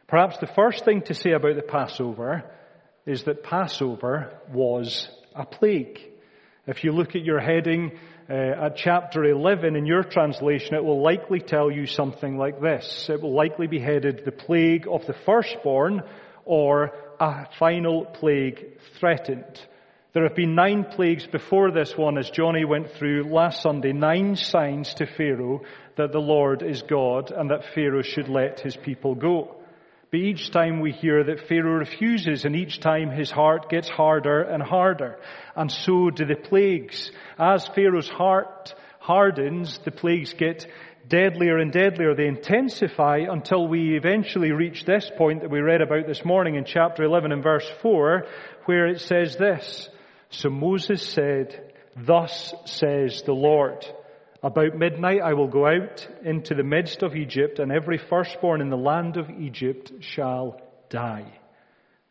Perhaps 0.07 0.38
the 0.38 0.48
first 0.48 0.86
thing 0.86 1.01
to 1.03 1.13
say 1.13 1.31
about 1.31 1.55
the 1.55 1.62
Passover 1.62 2.43
is 3.05 3.24
that 3.24 3.43
Passover 3.43 4.34
was 4.51 5.10
a 5.36 5.46
plague. 5.46 6.00
If 6.65 6.84
you 6.84 6.91
look 6.91 7.15
at 7.15 7.24
your 7.24 7.39
heading 7.39 7.98
uh, 8.29 8.34
at 8.65 8.75
chapter 8.75 9.24
11 9.24 9.75
in 9.75 9.86
your 9.86 10.03
translation, 10.03 10.75
it 10.75 10.84
will 10.84 11.01
likely 11.01 11.39
tell 11.39 11.72
you 11.72 11.86
something 11.86 12.38
like 12.38 12.62
this. 12.62 13.07
It 13.10 13.22
will 13.22 13.34
likely 13.34 13.67
be 13.67 13.79
headed 13.79 14.24
the 14.25 14.31
plague 14.31 14.88
of 14.89 15.05
the 15.07 15.15
firstborn 15.25 16.01
or 16.43 16.91
a 17.19 17.47
final 17.57 18.05
plague 18.05 18.79
threatened. 19.00 19.62
There 20.13 20.24
have 20.24 20.36
been 20.36 20.55
nine 20.55 20.86
plagues 20.86 21.27
before 21.27 21.71
this 21.71 21.95
one 21.95 22.17
as 22.17 22.29
Johnny 22.29 22.65
went 22.65 22.91
through 22.91 23.31
last 23.31 23.62
Sunday, 23.62 23.93
nine 23.93 24.36
signs 24.36 24.93
to 24.95 25.05
Pharaoh 25.05 25.62
that 25.95 26.12
the 26.12 26.19
Lord 26.19 26.63
is 26.63 26.81
God 26.81 27.31
and 27.31 27.51
that 27.51 27.74
Pharaoh 27.75 28.01
should 28.01 28.29
let 28.29 28.59
his 28.59 28.75
people 28.75 29.15
go. 29.15 29.55
But 30.09 30.21
each 30.21 30.51
time 30.51 30.79
we 30.79 30.93
hear 30.93 31.24
that 31.24 31.47
Pharaoh 31.47 31.79
refuses 31.79 32.45
and 32.45 32.55
each 32.55 32.79
time 32.79 33.12
his 33.12 33.29
heart 33.29 33.69
gets 33.69 33.89
harder 33.89 34.41
and 34.41 34.63
harder. 34.63 35.19
And 35.55 35.71
so 35.71 36.09
do 36.09 36.25
the 36.25 36.36
plagues. 36.36 37.12
As 37.38 37.67
Pharaoh's 37.67 38.09
heart 38.09 38.74
hardens, 39.00 39.79
the 39.86 39.91
plagues 39.91 40.33
get 40.33 40.65
deadlier 41.08 41.58
and 41.58 41.72
deadlier. 41.72 42.16
They 42.16 42.28
intensify 42.28 43.20
until 43.30 43.68
we 43.68 43.96
eventually 43.96 44.52
reach 44.52 44.86
this 44.86 45.10
point 45.18 45.42
that 45.42 45.52
we 45.52 45.60
read 45.60 45.82
about 45.82 46.08
this 46.08 46.26
morning 46.26 46.56
in 46.56 46.66
chapter 46.66 47.04
11 47.04 47.32
and 47.32 47.44
verse 47.44 47.70
4, 47.82 48.26
where 48.66 48.88
it 48.88 49.02
says 49.02 49.38
this. 49.38 49.90
So 50.30 50.50
Moses 50.50 51.02
said, 51.02 51.74
Thus 51.96 52.54
says 52.66 53.24
the 53.26 53.34
Lord. 53.34 53.86
About 54.44 54.76
midnight 54.76 55.22
I 55.24 55.34
will 55.34 55.48
go 55.48 55.66
out 55.66 56.08
into 56.24 56.54
the 56.54 56.64
midst 56.64 57.02
of 57.02 57.16
Egypt, 57.16 57.60
and 57.60 57.72
every 57.72 57.98
firstborn 57.98 58.62
in 58.62 58.70
the 58.70 58.78
land 58.78 59.18
of 59.18 59.30
Egypt 59.30 59.92
shall 60.02 60.62
die. 60.90 61.34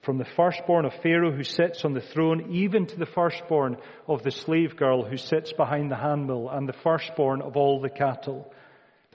From 0.02 0.18
the 0.18 0.26
firstborn 0.36 0.84
of 0.84 0.92
Pharaoh 1.02 1.32
who 1.32 1.42
sits 1.42 1.84
on 1.84 1.92
the 1.92 2.00
throne, 2.00 2.52
even 2.52 2.86
to 2.86 2.96
the 2.96 3.06
firstborn 3.06 3.76
of 4.08 4.22
the 4.22 4.30
slave 4.30 4.76
girl 4.76 5.04
who 5.04 5.16
sits 5.16 5.52
behind 5.52 5.90
the 5.90 5.96
handmill, 5.96 6.48
and 6.48 6.68
the 6.68 6.72
firstborn 6.84 7.42
of 7.42 7.56
all 7.56 7.80
the 7.80 7.90
cattle. 7.90 8.52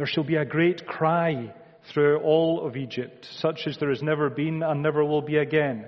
There 0.01 0.07
shall 0.07 0.23
be 0.23 0.37
a 0.37 0.45
great 0.45 0.87
cry 0.87 1.53
through 1.93 2.21
all 2.21 2.65
of 2.65 2.75
Egypt, 2.75 3.27
such 3.33 3.67
as 3.67 3.77
there 3.77 3.89
has 3.89 4.01
never 4.01 4.31
been 4.31 4.63
and 4.63 4.81
never 4.81 5.05
will 5.05 5.21
be 5.21 5.37
again. 5.37 5.85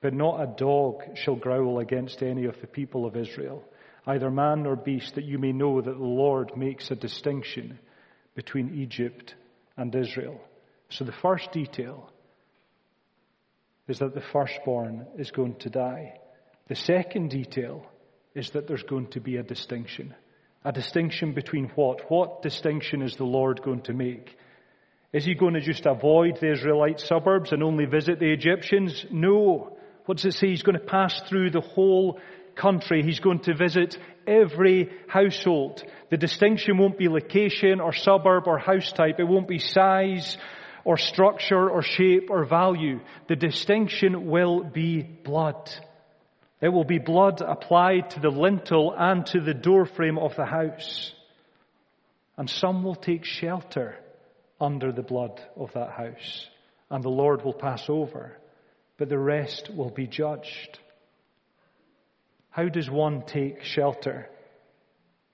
But 0.00 0.14
not 0.14 0.40
a 0.40 0.54
dog 0.56 1.02
shall 1.16 1.34
growl 1.34 1.80
against 1.80 2.22
any 2.22 2.44
of 2.44 2.60
the 2.60 2.68
people 2.68 3.04
of 3.04 3.16
Israel 3.16 3.64
either 4.06 4.30
man 4.30 4.66
or 4.66 4.76
beast, 4.76 5.16
that 5.16 5.24
you 5.24 5.38
may 5.38 5.50
know 5.50 5.80
that 5.80 5.98
the 5.98 6.04
Lord 6.04 6.56
makes 6.56 6.92
a 6.92 6.94
distinction 6.94 7.80
between 8.36 8.80
Egypt 8.80 9.34
and 9.76 9.92
Israel. 9.92 10.40
So 10.90 11.04
the 11.04 11.10
first 11.20 11.50
detail 11.50 12.12
is 13.88 13.98
that 13.98 14.14
the 14.14 14.22
firstborn 14.32 15.08
is 15.18 15.32
going 15.32 15.56
to 15.56 15.70
die. 15.70 16.20
The 16.68 16.76
second 16.76 17.30
detail 17.30 17.84
is 18.32 18.50
that 18.50 18.68
there's 18.68 18.84
going 18.84 19.08
to 19.08 19.20
be 19.20 19.38
a 19.38 19.42
distinction. 19.42 20.14
A 20.64 20.72
distinction 20.72 21.34
between 21.34 21.70
what? 21.74 22.10
What 22.10 22.40
distinction 22.40 23.02
is 23.02 23.16
the 23.16 23.24
Lord 23.24 23.60
going 23.62 23.82
to 23.82 23.92
make? 23.92 24.36
Is 25.12 25.24
he 25.24 25.34
going 25.34 25.54
to 25.54 25.60
just 25.60 25.84
avoid 25.84 26.38
the 26.40 26.50
Israelite 26.52 27.00
suburbs 27.00 27.52
and 27.52 27.62
only 27.62 27.84
visit 27.84 28.18
the 28.18 28.32
Egyptians? 28.32 29.04
No. 29.10 29.76
What 30.06 30.16
does 30.16 30.24
it 30.24 30.38
say? 30.38 30.48
He's 30.48 30.62
going 30.62 30.78
to 30.78 30.84
pass 30.84 31.20
through 31.28 31.50
the 31.50 31.60
whole 31.60 32.18
country. 32.56 33.02
He's 33.02 33.20
going 33.20 33.40
to 33.40 33.54
visit 33.54 33.98
every 34.26 34.90
household. 35.06 35.82
The 36.10 36.16
distinction 36.16 36.78
won't 36.78 36.98
be 36.98 37.08
location 37.08 37.80
or 37.80 37.92
suburb 37.92 38.44
or 38.46 38.58
house 38.58 38.90
type. 38.92 39.16
It 39.18 39.24
won't 39.24 39.48
be 39.48 39.58
size 39.58 40.38
or 40.84 40.96
structure 40.96 41.68
or 41.68 41.82
shape 41.82 42.30
or 42.30 42.44
value. 42.44 43.00
The 43.28 43.36
distinction 43.36 44.26
will 44.26 44.64
be 44.64 45.02
blood. 45.02 45.70
It 46.64 46.72
will 46.72 46.84
be 46.84 46.96
blood 46.96 47.42
applied 47.42 48.08
to 48.12 48.20
the 48.20 48.30
lintel 48.30 48.94
and 48.96 49.26
to 49.26 49.40
the 49.42 49.52
doorframe 49.52 50.16
of 50.16 50.34
the 50.34 50.46
house. 50.46 51.12
And 52.38 52.48
some 52.48 52.82
will 52.82 52.94
take 52.94 53.26
shelter 53.26 53.98
under 54.58 54.90
the 54.90 55.02
blood 55.02 55.42
of 55.56 55.74
that 55.74 55.90
house. 55.90 56.48
And 56.90 57.04
the 57.04 57.10
Lord 57.10 57.44
will 57.44 57.52
pass 57.52 57.84
over. 57.90 58.38
But 58.96 59.10
the 59.10 59.18
rest 59.18 59.68
will 59.76 59.90
be 59.90 60.06
judged. 60.06 60.78
How 62.48 62.70
does 62.70 62.88
one 62.88 63.26
take 63.26 63.62
shelter? 63.64 64.30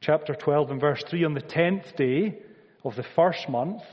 Chapter 0.01 0.35
12 0.35 0.73
and 0.73 0.81
verse 0.81 1.05
3 1.09 1.27
on 1.27 1.35
the 1.35 1.43
tenth 1.43 1.95
day 1.95 2.41
of 2.85 2.97
the 2.97 3.07
first 3.15 3.49
month, 3.49 3.85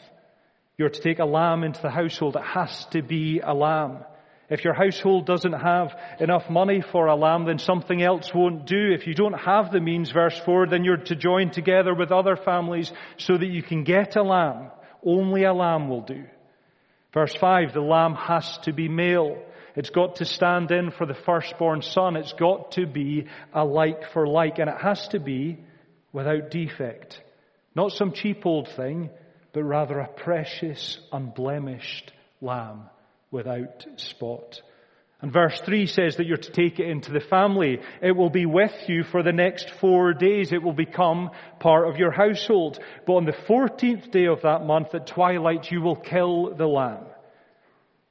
you're 0.76 0.90
to 0.90 1.02
take 1.02 1.20
a 1.20 1.26
lamb 1.26 1.64
into 1.64 1.84
the 1.84 1.92
household. 1.92 2.36
It 2.36 2.42
has 2.42 2.86
to 2.94 3.04
be 3.04 3.42
a 3.42 3.54
lamb. 3.54 4.00
If 4.50 4.64
your 4.64 4.74
household 4.74 5.26
doesn't 5.26 5.54
have 5.54 5.94
enough 6.22 6.50
money 6.50 6.82
for 6.82 7.08
a 7.08 7.16
lamb, 7.16 7.46
then 7.46 7.60
something 7.60 8.02
else 8.02 8.34
won't 8.34 8.66
do. 8.66 8.94
If 8.94 9.06
you 9.06 9.14
don't 9.14 9.34
have 9.34 9.72
the 9.72 9.82
means, 9.82 10.12
verse 10.12 10.40
4, 10.46 10.68
then 10.68 10.86
you're 10.86 10.98
to 10.98 11.16
join 11.16 11.52
together 11.52 11.94
with 11.94 12.14
other 12.14 12.38
families 12.38 12.92
so 13.18 13.38
that 13.38 13.48
you 13.48 13.62
can 13.62 13.84
get 13.84 14.16
a 14.16 14.24
lamb. 14.24 14.72
Only 15.06 15.44
a 15.44 15.54
lamb 15.54 15.90
will 15.90 16.02
do. 16.02 16.24
Verse 17.14 17.36
5, 17.36 17.74
the 17.74 17.82
lamb 17.82 18.16
has 18.16 18.58
to 18.60 18.72
be 18.72 18.88
male. 18.88 19.38
It's 19.76 19.90
got 19.90 20.18
to 20.18 20.26
stand 20.26 20.72
in 20.72 20.92
for 20.92 21.06
the 21.06 21.14
firstborn 21.26 21.82
son. 21.82 22.16
It's 22.16 22.34
got 22.34 22.72
to 22.74 22.88
be 22.88 23.28
a 23.54 23.66
like 23.66 24.12
for 24.14 24.26
like, 24.28 24.60
and 24.60 24.70
it 24.70 24.82
has 24.82 25.10
to 25.10 25.20
be 25.20 25.60
without 26.14 26.52
defect. 26.52 27.22
Not 27.76 27.92
some 27.92 28.14
cheap 28.14 28.46
old 28.46 28.70
thing, 28.70 29.10
but 29.52 29.64
rather 29.64 30.00
a 30.00 30.08
precious, 30.08 30.98
unblemished 31.12 32.14
lamb 32.40 32.90
without 33.32 33.86
spot. 33.98 34.62
And 35.20 35.34
verse 35.34 35.60
3 35.62 35.88
says 35.88 36.18
that 36.18 36.28
you're 36.28 36.38
to 36.38 36.52
take 36.52 36.80
it 36.80 36.88
into 36.88 37.12
the 37.12 37.20
family. 37.20 37.80
It 38.02 38.12
will 38.12 38.30
be 38.30 38.46
with 38.46 38.76
you 38.88 39.04
for 39.04 39.24
the 39.24 39.32
next 39.32 39.72
four 39.72 40.14
days. 40.14 40.52
It 40.52 40.62
will 40.62 40.74
become 40.74 41.32
part 41.60 41.90
of 41.90 41.98
your 41.98 42.12
household. 42.12 42.78
But 43.08 43.14
on 43.14 43.26
the 43.26 43.32
14th 43.32 44.12
day 44.12 44.28
of 44.28 44.44
that 44.44 44.64
month 44.64 44.94
at 44.94 45.08
twilight, 45.08 45.72
you 45.72 45.82
will 45.82 45.96
kill 45.96 46.54
the 46.56 46.68
lamb. 46.68 47.06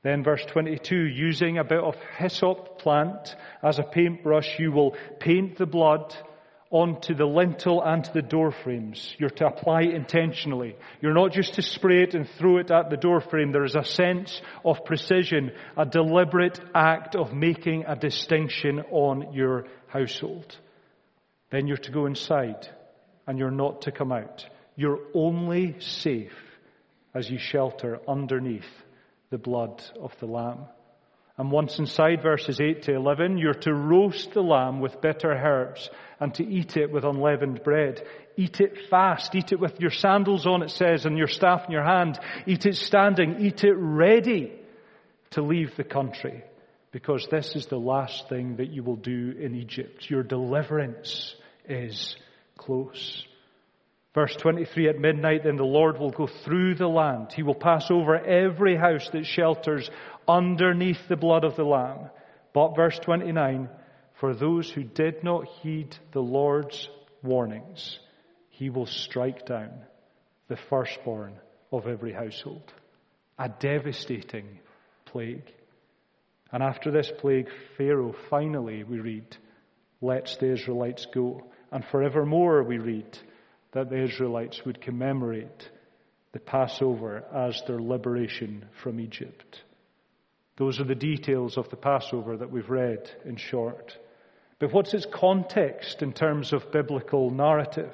Then 0.02 0.24
verse 0.24 0.44
22, 0.46 0.96
using 0.96 1.58
a 1.58 1.64
bit 1.64 1.80
of 1.80 1.94
hyssop 2.16 2.80
plant 2.80 3.36
as 3.62 3.78
a 3.78 3.84
paintbrush, 3.84 4.58
you 4.58 4.72
will 4.72 4.96
paint 5.20 5.58
the 5.58 5.66
blood 5.66 6.14
onto 6.70 7.14
the 7.14 7.26
lintel 7.26 7.82
and 7.82 8.04
to 8.04 8.12
the 8.12 8.22
door 8.22 8.50
frames. 8.50 9.14
You're 9.18 9.30
to 9.30 9.46
apply 9.46 9.82
it 9.82 9.94
intentionally. 9.94 10.76
You're 11.00 11.14
not 11.14 11.32
just 11.32 11.54
to 11.54 11.62
spray 11.62 12.02
it 12.02 12.14
and 12.14 12.28
throw 12.28 12.58
it 12.58 12.70
at 12.70 12.90
the 12.90 12.96
door 12.96 13.20
frame. 13.20 13.52
There 13.52 13.64
is 13.64 13.76
a 13.76 13.84
sense 13.84 14.40
of 14.64 14.84
precision, 14.84 15.52
a 15.76 15.86
deliberate 15.86 16.60
act 16.74 17.14
of 17.14 17.32
making 17.32 17.84
a 17.86 17.96
distinction 17.96 18.80
on 18.90 19.32
your 19.32 19.66
household. 19.86 20.56
Then 21.50 21.66
you're 21.66 21.76
to 21.78 21.92
go 21.92 22.06
inside 22.06 22.68
and 23.26 23.38
you're 23.38 23.50
not 23.50 23.82
to 23.82 23.92
come 23.92 24.12
out. 24.12 24.44
You're 24.74 25.00
only 25.14 25.76
safe 25.80 26.36
as 27.14 27.30
you 27.30 27.38
shelter 27.38 28.00
underneath 28.06 28.64
the 29.30 29.38
blood 29.38 29.82
of 30.00 30.12
the 30.20 30.26
Lamb. 30.26 30.66
And 31.38 31.50
once 31.50 31.78
inside 31.78 32.22
verses 32.22 32.60
8 32.60 32.82
to 32.84 32.94
11, 32.94 33.36
you're 33.36 33.52
to 33.52 33.74
roast 33.74 34.32
the 34.32 34.40
lamb 34.40 34.80
with 34.80 35.02
bitter 35.02 35.32
herbs 35.32 35.90
and 36.18 36.32
to 36.34 36.46
eat 36.46 36.78
it 36.78 36.90
with 36.90 37.04
unleavened 37.04 37.62
bread. 37.62 38.02
Eat 38.36 38.60
it 38.60 38.88
fast. 38.88 39.34
Eat 39.34 39.52
it 39.52 39.60
with 39.60 39.78
your 39.78 39.90
sandals 39.90 40.46
on, 40.46 40.62
it 40.62 40.70
says, 40.70 41.04
and 41.04 41.18
your 41.18 41.28
staff 41.28 41.66
in 41.66 41.72
your 41.72 41.84
hand. 41.84 42.18
Eat 42.46 42.64
it 42.64 42.76
standing. 42.76 43.36
Eat 43.40 43.64
it 43.64 43.74
ready 43.74 44.52
to 45.30 45.42
leave 45.42 45.76
the 45.76 45.84
country 45.84 46.42
because 46.90 47.26
this 47.30 47.54
is 47.54 47.66
the 47.66 47.78
last 47.78 48.30
thing 48.30 48.56
that 48.56 48.70
you 48.70 48.82
will 48.82 48.96
do 48.96 49.34
in 49.38 49.54
Egypt. 49.54 50.08
Your 50.08 50.22
deliverance 50.22 51.34
is 51.68 52.16
close. 52.56 53.26
Verse 54.16 54.34
23, 54.34 54.88
at 54.88 54.98
midnight, 54.98 55.44
then 55.44 55.56
the 55.56 55.62
Lord 55.62 55.98
will 55.98 56.10
go 56.10 56.26
through 56.26 56.74
the 56.74 56.88
land. 56.88 57.34
He 57.34 57.42
will 57.42 57.54
pass 57.54 57.90
over 57.90 58.16
every 58.16 58.74
house 58.74 59.06
that 59.12 59.26
shelters 59.26 59.90
underneath 60.26 61.06
the 61.06 61.16
blood 61.16 61.44
of 61.44 61.54
the 61.54 61.64
Lamb. 61.64 62.08
But 62.54 62.74
verse 62.74 62.98
29, 62.98 63.68
for 64.18 64.34
those 64.34 64.70
who 64.70 64.84
did 64.84 65.22
not 65.22 65.44
heed 65.60 65.94
the 66.14 66.22
Lord's 66.22 66.88
warnings, 67.22 67.98
he 68.48 68.70
will 68.70 68.86
strike 68.86 69.44
down 69.44 69.72
the 70.48 70.56
firstborn 70.70 71.34
of 71.70 71.86
every 71.86 72.14
household. 72.14 72.72
A 73.38 73.50
devastating 73.50 74.60
plague. 75.04 75.52
And 76.50 76.62
after 76.62 76.90
this 76.90 77.12
plague, 77.18 77.48
Pharaoh 77.76 78.14
finally, 78.30 78.82
we 78.82 78.98
read, 78.98 79.36
lets 80.00 80.38
the 80.38 80.52
Israelites 80.52 81.06
go. 81.12 81.44
And 81.70 81.84
forevermore, 81.84 82.62
we 82.62 82.78
read, 82.78 83.18
that 83.76 83.90
the 83.90 84.02
Israelites 84.02 84.62
would 84.64 84.80
commemorate 84.80 85.68
the 86.32 86.38
Passover 86.38 87.24
as 87.34 87.62
their 87.66 87.78
liberation 87.78 88.64
from 88.82 88.98
Egypt. 88.98 89.62
Those 90.56 90.80
are 90.80 90.84
the 90.84 90.94
details 90.94 91.58
of 91.58 91.68
the 91.68 91.76
Passover 91.76 92.38
that 92.38 92.50
we've 92.50 92.70
read 92.70 93.10
in 93.26 93.36
short. 93.36 93.94
But 94.58 94.72
what's 94.72 94.94
its 94.94 95.06
context 95.12 96.00
in 96.00 96.14
terms 96.14 96.54
of 96.54 96.72
biblical 96.72 97.30
narrative? 97.30 97.92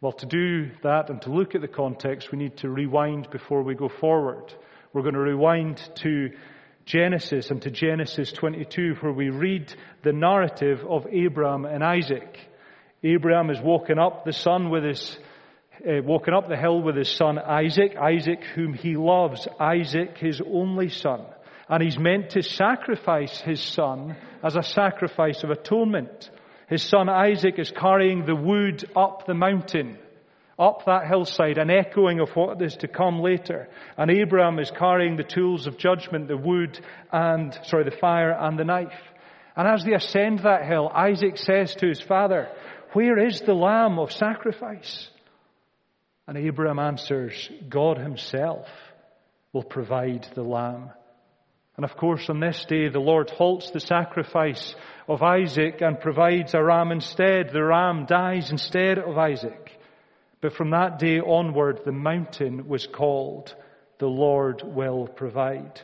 Well, 0.00 0.12
to 0.12 0.26
do 0.26 0.70
that 0.82 1.10
and 1.10 1.20
to 1.22 1.30
look 1.30 1.54
at 1.54 1.60
the 1.60 1.68
context, 1.68 2.32
we 2.32 2.38
need 2.38 2.56
to 2.58 2.70
rewind 2.70 3.28
before 3.30 3.62
we 3.62 3.74
go 3.74 3.90
forward. 3.90 4.54
We're 4.94 5.02
going 5.02 5.14
to 5.14 5.20
rewind 5.20 5.82
to 5.96 6.30
Genesis 6.86 7.50
and 7.50 7.60
to 7.60 7.70
Genesis 7.70 8.32
22, 8.32 8.94
where 9.00 9.12
we 9.12 9.28
read 9.28 9.72
the 10.02 10.14
narrative 10.14 10.82
of 10.88 11.06
Abraham 11.10 11.66
and 11.66 11.84
Isaac. 11.84 12.38
Abraham 13.04 13.50
is 13.50 13.60
walking 13.60 13.98
up 13.98 14.24
the 14.24 14.68
with 14.70 14.84
his, 14.84 15.18
uh, 15.84 16.02
walking 16.04 16.34
up 16.34 16.48
the 16.48 16.56
hill 16.56 16.80
with 16.80 16.96
his 16.96 17.10
son 17.10 17.36
Isaac, 17.38 17.96
Isaac 17.96 18.44
whom 18.54 18.74
he 18.74 18.96
loves, 18.96 19.48
Isaac 19.58 20.18
his 20.18 20.40
only 20.40 20.88
son. 20.88 21.24
And 21.68 21.82
he's 21.82 21.98
meant 21.98 22.30
to 22.30 22.42
sacrifice 22.42 23.40
his 23.40 23.60
son 23.60 24.16
as 24.42 24.54
a 24.54 24.62
sacrifice 24.62 25.42
of 25.42 25.50
atonement. 25.50 26.30
His 26.68 26.82
son 26.82 27.08
Isaac 27.08 27.58
is 27.58 27.72
carrying 27.72 28.24
the 28.24 28.36
wood 28.36 28.84
up 28.94 29.26
the 29.26 29.34
mountain. 29.34 29.98
up 30.58 30.84
that 30.86 31.08
hillside, 31.08 31.58
an 31.58 31.70
echoing 31.70 32.20
of 32.20 32.28
what 32.36 32.62
is 32.62 32.76
to 32.76 32.88
come 32.88 33.20
later. 33.20 33.68
And 33.96 34.12
Abraham 34.12 34.60
is 34.60 34.70
carrying 34.70 35.16
the 35.16 35.24
tools 35.24 35.66
of 35.66 35.76
judgment, 35.76 36.28
the 36.28 36.36
wood 36.36 36.78
and, 37.10 37.58
sorry, 37.64 37.84
the 37.84 37.96
fire 37.96 38.30
and 38.30 38.56
the 38.56 38.64
knife. 38.64 39.00
And 39.56 39.66
as 39.66 39.84
they 39.84 39.94
ascend 39.94 40.40
that 40.40 40.66
hill, 40.66 40.90
Isaac 40.94 41.36
says 41.36 41.74
to 41.76 41.88
his 41.88 42.00
father, 42.00 42.48
where 42.92 43.18
is 43.18 43.40
the 43.40 43.54
lamb 43.54 43.98
of 43.98 44.12
sacrifice? 44.12 45.08
And 46.26 46.38
Abraham 46.38 46.78
answers, 46.78 47.50
God 47.68 47.98
himself 47.98 48.66
will 49.52 49.64
provide 49.64 50.28
the 50.34 50.42
lamb. 50.42 50.90
And 51.76 51.84
of 51.84 51.96
course, 51.96 52.28
on 52.28 52.40
this 52.40 52.64
day, 52.66 52.88
the 52.88 53.00
Lord 53.00 53.30
halts 53.30 53.70
the 53.70 53.80
sacrifice 53.80 54.74
of 55.08 55.22
Isaac 55.22 55.80
and 55.80 55.98
provides 55.98 56.54
a 56.54 56.62
ram 56.62 56.92
instead. 56.92 57.50
The 57.50 57.64
ram 57.64 58.06
dies 58.06 58.50
instead 58.50 58.98
of 58.98 59.16
Isaac. 59.16 59.78
But 60.40 60.52
from 60.52 60.70
that 60.70 60.98
day 60.98 61.20
onward, 61.20 61.80
the 61.84 61.92
mountain 61.92 62.68
was 62.68 62.86
called, 62.86 63.54
the 63.98 64.08
Lord 64.08 64.62
will 64.64 65.06
provide. 65.06 65.80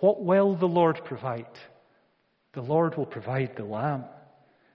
What 0.00 0.22
will 0.22 0.54
the 0.54 0.68
Lord 0.68 1.04
provide? 1.04 1.46
The 2.52 2.62
Lord 2.62 2.96
will 2.96 3.06
provide 3.06 3.56
the 3.56 3.64
lamb. 3.64 4.04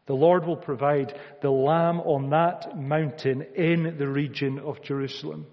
The 0.08 0.16
Lord 0.16 0.46
will 0.46 0.58
provide 0.58 1.14
the 1.42 1.52
lamb 1.52 2.00
on 2.00 2.30
that 2.30 2.78
mountain 2.78 3.46
in 3.56 3.98
the 3.98 4.08
region 4.08 4.58
of 4.58 4.82
Jerusalem. 4.82 5.46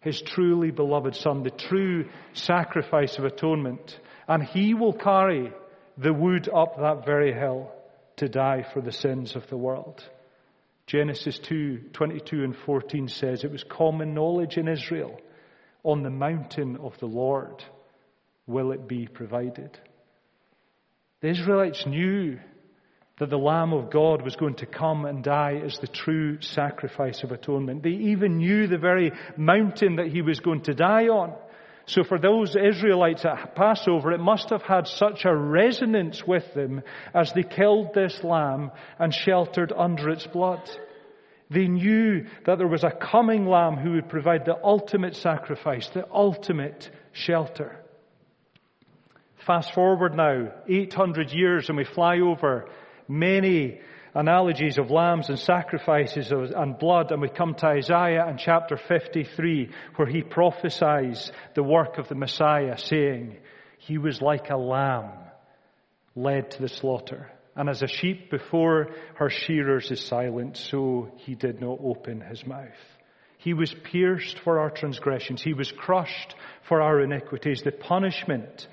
His 0.00 0.20
truly 0.20 0.70
beloved 0.70 1.16
son, 1.16 1.42
the 1.42 1.50
true 1.50 2.10
sacrifice 2.34 3.18
of 3.18 3.24
atonement. 3.24 3.98
And 4.28 4.42
he 4.42 4.74
will 4.74 4.92
carry 4.92 5.52
the 5.96 6.12
wood 6.12 6.50
up 6.54 6.76
that 6.76 7.06
very 7.06 7.32
hill 7.32 7.72
to 8.16 8.28
die 8.28 8.66
for 8.72 8.82
the 8.82 8.92
sins 8.92 9.36
of 9.36 9.48
the 9.48 9.56
world. 9.56 10.06
Genesis 10.86 11.38
2, 11.38 11.78
22 11.94 12.44
and 12.44 12.54
14 12.54 13.08
says 13.08 13.42
it 13.42 13.50
was 13.50 13.64
common 13.64 14.12
knowledge 14.12 14.58
in 14.58 14.68
Israel 14.68 15.18
on 15.82 16.02
the 16.02 16.10
mountain 16.10 16.76
of 16.76 16.98
the 16.98 17.06
Lord 17.06 17.64
will 18.46 18.72
it 18.72 18.86
be 18.86 19.06
provided. 19.06 19.78
The 21.22 21.28
Israelites 21.28 21.86
knew 21.86 22.38
that 23.18 23.30
the 23.30 23.38
Lamb 23.38 23.72
of 23.72 23.90
God 23.90 24.22
was 24.22 24.34
going 24.34 24.56
to 24.56 24.66
come 24.66 25.04
and 25.04 25.22
die 25.22 25.60
as 25.64 25.78
the 25.78 25.86
true 25.86 26.40
sacrifice 26.40 27.22
of 27.22 27.30
atonement. 27.30 27.82
They 27.82 27.90
even 27.90 28.38
knew 28.38 28.66
the 28.66 28.78
very 28.78 29.12
mountain 29.36 29.96
that 29.96 30.08
he 30.08 30.20
was 30.20 30.40
going 30.40 30.62
to 30.62 30.74
die 30.74 31.06
on. 31.08 31.32
So 31.86 32.02
for 32.02 32.18
those 32.18 32.56
Israelites 32.56 33.24
at 33.24 33.54
Passover, 33.54 34.12
it 34.12 34.20
must 34.20 34.50
have 34.50 34.62
had 34.62 34.88
such 34.88 35.24
a 35.24 35.36
resonance 35.36 36.26
with 36.26 36.54
them 36.54 36.82
as 37.12 37.32
they 37.32 37.42
killed 37.42 37.94
this 37.94 38.24
lamb 38.24 38.72
and 38.98 39.14
sheltered 39.14 39.72
under 39.76 40.08
its 40.08 40.26
blood. 40.26 40.68
They 41.50 41.68
knew 41.68 42.26
that 42.46 42.58
there 42.58 42.66
was 42.66 42.84
a 42.84 42.90
coming 42.90 43.46
lamb 43.46 43.76
who 43.76 43.92
would 43.92 44.08
provide 44.08 44.44
the 44.44 44.58
ultimate 44.64 45.14
sacrifice, 45.14 45.88
the 45.90 46.08
ultimate 46.10 46.90
shelter. 47.12 47.78
Fast 49.46 49.74
forward 49.74 50.16
now, 50.16 50.52
800 50.66 51.30
years, 51.32 51.68
and 51.68 51.76
we 51.76 51.84
fly 51.84 52.20
over 52.20 52.66
many 53.08 53.80
analogies 54.14 54.78
of 54.78 54.90
lambs 54.90 55.28
and 55.28 55.38
sacrifices 55.38 56.30
and 56.30 56.78
blood, 56.78 57.10
and 57.10 57.20
we 57.20 57.28
come 57.28 57.54
to 57.54 57.66
Isaiah 57.66 58.24
and 58.26 58.38
chapter 58.38 58.76
53, 58.76 59.70
where 59.96 60.08
he 60.08 60.22
prophesies 60.22 61.32
the 61.54 61.62
work 61.62 61.98
of 61.98 62.08
the 62.08 62.14
Messiah, 62.14 62.78
saying, 62.78 63.36
He 63.78 63.98
was 63.98 64.22
like 64.22 64.50
a 64.50 64.56
lamb 64.56 65.10
led 66.14 66.52
to 66.52 66.62
the 66.62 66.68
slaughter. 66.68 67.30
And 67.56 67.68
as 67.68 67.82
a 67.82 67.88
sheep 67.88 68.30
before 68.30 68.88
her 69.16 69.30
shearers 69.30 69.90
is 69.90 70.00
silent, 70.00 70.56
so 70.56 71.10
he 71.18 71.34
did 71.34 71.60
not 71.60 71.78
open 71.82 72.20
his 72.20 72.46
mouth. 72.46 72.68
He 73.38 73.52
was 73.52 73.74
pierced 73.74 74.38
for 74.38 74.60
our 74.60 74.70
transgressions. 74.70 75.42
He 75.42 75.54
was 75.54 75.70
crushed 75.70 76.34
for 76.62 76.80
our 76.80 77.00
iniquities. 77.00 77.62
The 77.62 77.72
punishment 77.72 78.66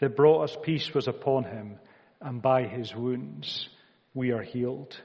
that 0.00 0.16
brought 0.16 0.42
us 0.42 0.56
peace 0.62 0.92
was 0.92 1.08
upon 1.08 1.44
him, 1.44 1.78
and 2.20 2.42
by 2.42 2.64
his 2.64 2.94
wounds 2.94 3.68
we 4.14 4.32
are 4.32 4.42
healed. 4.42 4.96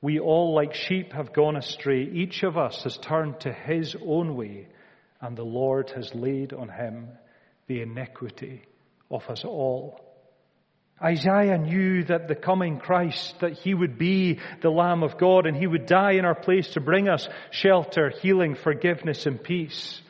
We 0.00 0.18
all, 0.18 0.54
like 0.54 0.74
sheep, 0.74 1.12
have 1.12 1.32
gone 1.32 1.56
astray. 1.56 2.02
Each 2.02 2.42
of 2.42 2.56
us 2.56 2.82
has 2.84 2.98
turned 2.98 3.40
to 3.40 3.52
his 3.52 3.96
own 4.04 4.36
way, 4.36 4.68
and 5.20 5.36
the 5.36 5.44
Lord 5.44 5.90
has 5.90 6.14
laid 6.14 6.52
on 6.52 6.68
him 6.68 7.08
the 7.66 7.82
iniquity 7.82 8.62
of 9.10 9.22
us 9.28 9.44
all. 9.44 10.00
Isaiah 11.02 11.58
knew 11.58 12.04
that 12.04 12.26
the 12.26 12.34
coming 12.34 12.78
Christ, 12.78 13.40
that 13.40 13.52
he 13.52 13.74
would 13.74 13.98
be 13.98 14.38
the 14.62 14.70
Lamb 14.70 15.02
of 15.02 15.18
God 15.18 15.46
and 15.46 15.54
he 15.54 15.66
would 15.66 15.84
die 15.84 16.12
in 16.12 16.24
our 16.24 16.34
place 16.34 16.68
to 16.68 16.80
bring 16.80 17.08
us 17.08 17.28
shelter, 17.50 18.10
healing, 18.22 18.54
forgiveness 18.54 19.26
and 19.26 19.42
peace. 19.42 20.00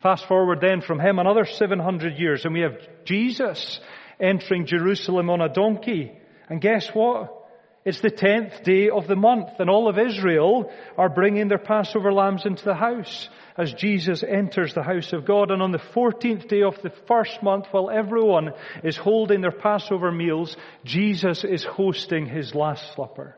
Fast 0.00 0.26
forward 0.26 0.60
then 0.62 0.80
from 0.80 0.98
him 0.98 1.18
another 1.18 1.44
700 1.44 2.18
years 2.18 2.44
and 2.44 2.54
we 2.54 2.60
have 2.60 2.78
Jesus 3.04 3.80
entering 4.18 4.64
Jerusalem 4.64 5.28
on 5.28 5.42
a 5.42 5.52
donkey. 5.52 6.12
And 6.48 6.58
guess 6.58 6.88
what? 6.94 7.43
It's 7.84 8.00
the 8.00 8.10
tenth 8.10 8.62
day 8.62 8.88
of 8.88 9.06
the 9.06 9.16
month 9.16 9.50
and 9.58 9.68
all 9.68 9.88
of 9.88 9.98
Israel 9.98 10.72
are 10.96 11.10
bringing 11.10 11.48
their 11.48 11.58
Passover 11.58 12.12
lambs 12.12 12.46
into 12.46 12.64
the 12.64 12.74
house 12.74 13.28
as 13.58 13.74
Jesus 13.74 14.22
enters 14.26 14.72
the 14.72 14.82
house 14.82 15.12
of 15.12 15.26
God. 15.26 15.50
And 15.50 15.60
on 15.60 15.70
the 15.70 15.78
14th 15.78 16.48
day 16.48 16.62
of 16.62 16.80
the 16.82 16.92
first 17.06 17.42
month, 17.42 17.66
while 17.70 17.90
everyone 17.90 18.52
is 18.82 18.96
holding 18.96 19.42
their 19.42 19.52
Passover 19.52 20.10
meals, 20.10 20.56
Jesus 20.84 21.44
is 21.44 21.62
hosting 21.62 22.26
his 22.26 22.54
Last 22.54 22.94
Supper. 22.96 23.36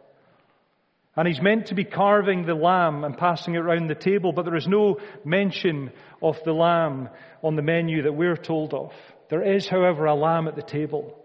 And 1.17 1.27
he's 1.27 1.43
meant 1.43 1.67
to 1.67 1.75
be 1.75 1.85
carving 1.85 2.47
the 2.47 2.55
lamb 2.55 3.03
and 3.03 3.17
passing 3.17 3.55
it 3.55 3.63
around 3.63 3.89
the 3.89 3.95
table, 3.97 4.33
but 4.33 4.45
there 4.45 4.55
is 4.55 4.69
no 4.69 4.99
mention 5.25 5.91
of 6.23 6.37
the 6.45 6.53
lamb 6.53 7.09
on 7.43 7.57
the 7.57 7.63
menu 7.63 8.03
that 8.03 8.13
we're 8.13 8.37
told 8.37 8.75
of. 8.75 8.93
There 9.29 9.43
is, 9.43 9.67
however, 9.67 10.05
a 10.05 10.15
lamb 10.15 10.47
at 10.47 10.55
the 10.55 10.63
table. 10.63 11.19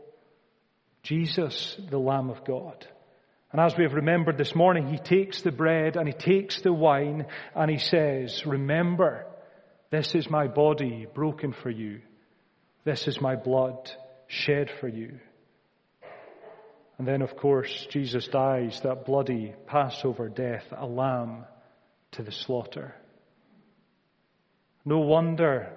Jesus, 1.03 1.77
the 1.89 1.99
Lamb 1.99 2.29
of 2.29 2.45
God. 2.45 2.87
And 3.51 3.59
as 3.59 3.75
we 3.77 3.83
have 3.83 3.93
remembered 3.93 4.37
this 4.37 4.55
morning, 4.55 4.87
he 4.87 4.97
takes 4.97 5.41
the 5.41 5.51
bread 5.51 5.97
and 5.97 6.07
he 6.07 6.13
takes 6.13 6.61
the 6.61 6.71
wine 6.71 7.25
and 7.53 7.69
he 7.69 7.77
says, 7.77 8.45
remember, 8.45 9.25
this 9.89 10.15
is 10.15 10.29
my 10.29 10.47
body 10.47 11.05
broken 11.13 11.51
for 11.51 11.69
you. 11.69 12.01
This 12.85 13.07
is 13.07 13.19
my 13.19 13.35
blood 13.35 13.91
shed 14.27 14.71
for 14.79 14.87
you. 14.87 15.19
And 16.97 17.05
then, 17.07 17.21
of 17.21 17.35
course, 17.35 17.87
Jesus 17.89 18.27
dies 18.27 18.79
that 18.83 19.05
bloody 19.05 19.53
Passover 19.67 20.29
death, 20.29 20.65
a 20.71 20.85
lamb 20.85 21.45
to 22.11 22.23
the 22.23 22.31
slaughter. 22.31 22.95
No 24.85 24.99
wonder 24.99 25.73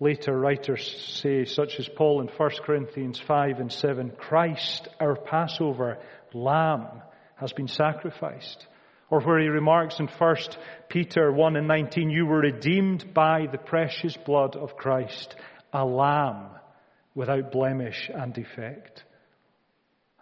later 0.00 0.36
writers 0.36 1.20
say, 1.22 1.44
such 1.44 1.78
as 1.78 1.88
Paul 1.88 2.22
in 2.22 2.28
1 2.28 2.50
Corinthians 2.64 3.20
5 3.20 3.60
and 3.60 3.70
7, 3.70 4.12
Christ, 4.18 4.88
our 4.98 5.16
Passover, 5.16 5.98
lamb 6.32 7.02
has 7.36 7.52
been 7.52 7.68
sacrificed. 7.68 8.66
Or 9.10 9.20
where 9.20 9.38
he 9.38 9.48
remarks 9.48 10.00
in 10.00 10.08
1 10.08 10.36
Peter 10.88 11.30
1 11.30 11.56
and 11.56 11.68
19, 11.68 12.10
you 12.10 12.26
were 12.26 12.40
redeemed 12.40 13.12
by 13.12 13.46
the 13.50 13.58
precious 13.58 14.16
blood 14.16 14.56
of 14.56 14.76
Christ, 14.76 15.34
a 15.72 15.84
lamb 15.84 16.48
without 17.14 17.52
blemish 17.52 18.10
and 18.12 18.32
defect. 18.32 19.04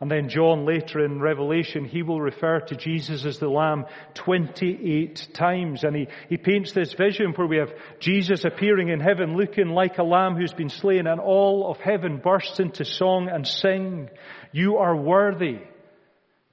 And 0.03 0.11
then 0.11 0.29
John 0.29 0.67
later 0.67 1.05
in 1.05 1.21
Revelation, 1.21 1.85
he 1.85 2.03
will 2.03 2.21
refer 2.21 2.59
to 2.59 2.75
Jesus 2.75 3.25
as 3.25 3.39
the 3.39 3.49
Lamb 3.49 3.85
28 4.15 5.29
times. 5.33 5.85
And 5.85 5.95
he, 5.95 6.09
he 6.29 6.37
paints 6.37 6.73
this 6.73 6.93
vision 6.93 7.33
where 7.37 7.47
we 7.47 7.59
have 7.59 7.73
Jesus 8.01 8.45
appearing 8.45 8.89
in 8.89 8.99
heaven 8.99 9.37
looking 9.37 9.69
like 9.69 9.99
a 9.99 10.03
lamb 10.03 10.35
who's 10.35 10.53
been 10.53 10.71
slain 10.71 11.07
and 11.07 11.21
all 11.21 11.71
of 11.71 11.79
heaven 11.79 12.17
bursts 12.19 12.59
into 12.59 12.85
song 12.85 13.29
and 13.33 13.47
sing. 13.47 14.11
You 14.51 14.79
are 14.79 14.97
worthy 14.97 15.61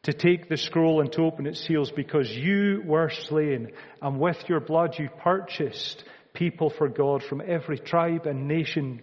to 0.04 0.14
take 0.14 0.48
the 0.48 0.58
scroll 0.58 1.02
and 1.02 1.12
to 1.12 1.24
open 1.24 1.46
its 1.46 1.66
seals 1.66 1.92
because 1.92 2.30
you 2.30 2.82
were 2.86 3.10
slain 3.10 3.72
and 4.02 4.20
with 4.20 4.48
your 4.48 4.60
blood 4.60 4.98
you 4.98 5.10
purchased 5.22 6.04
people 6.34 6.70
for 6.70 6.88
God 6.88 7.24
from 7.24 7.42
every 7.46 7.78
tribe 7.78 8.26
and 8.26 8.48
nation, 8.48 9.02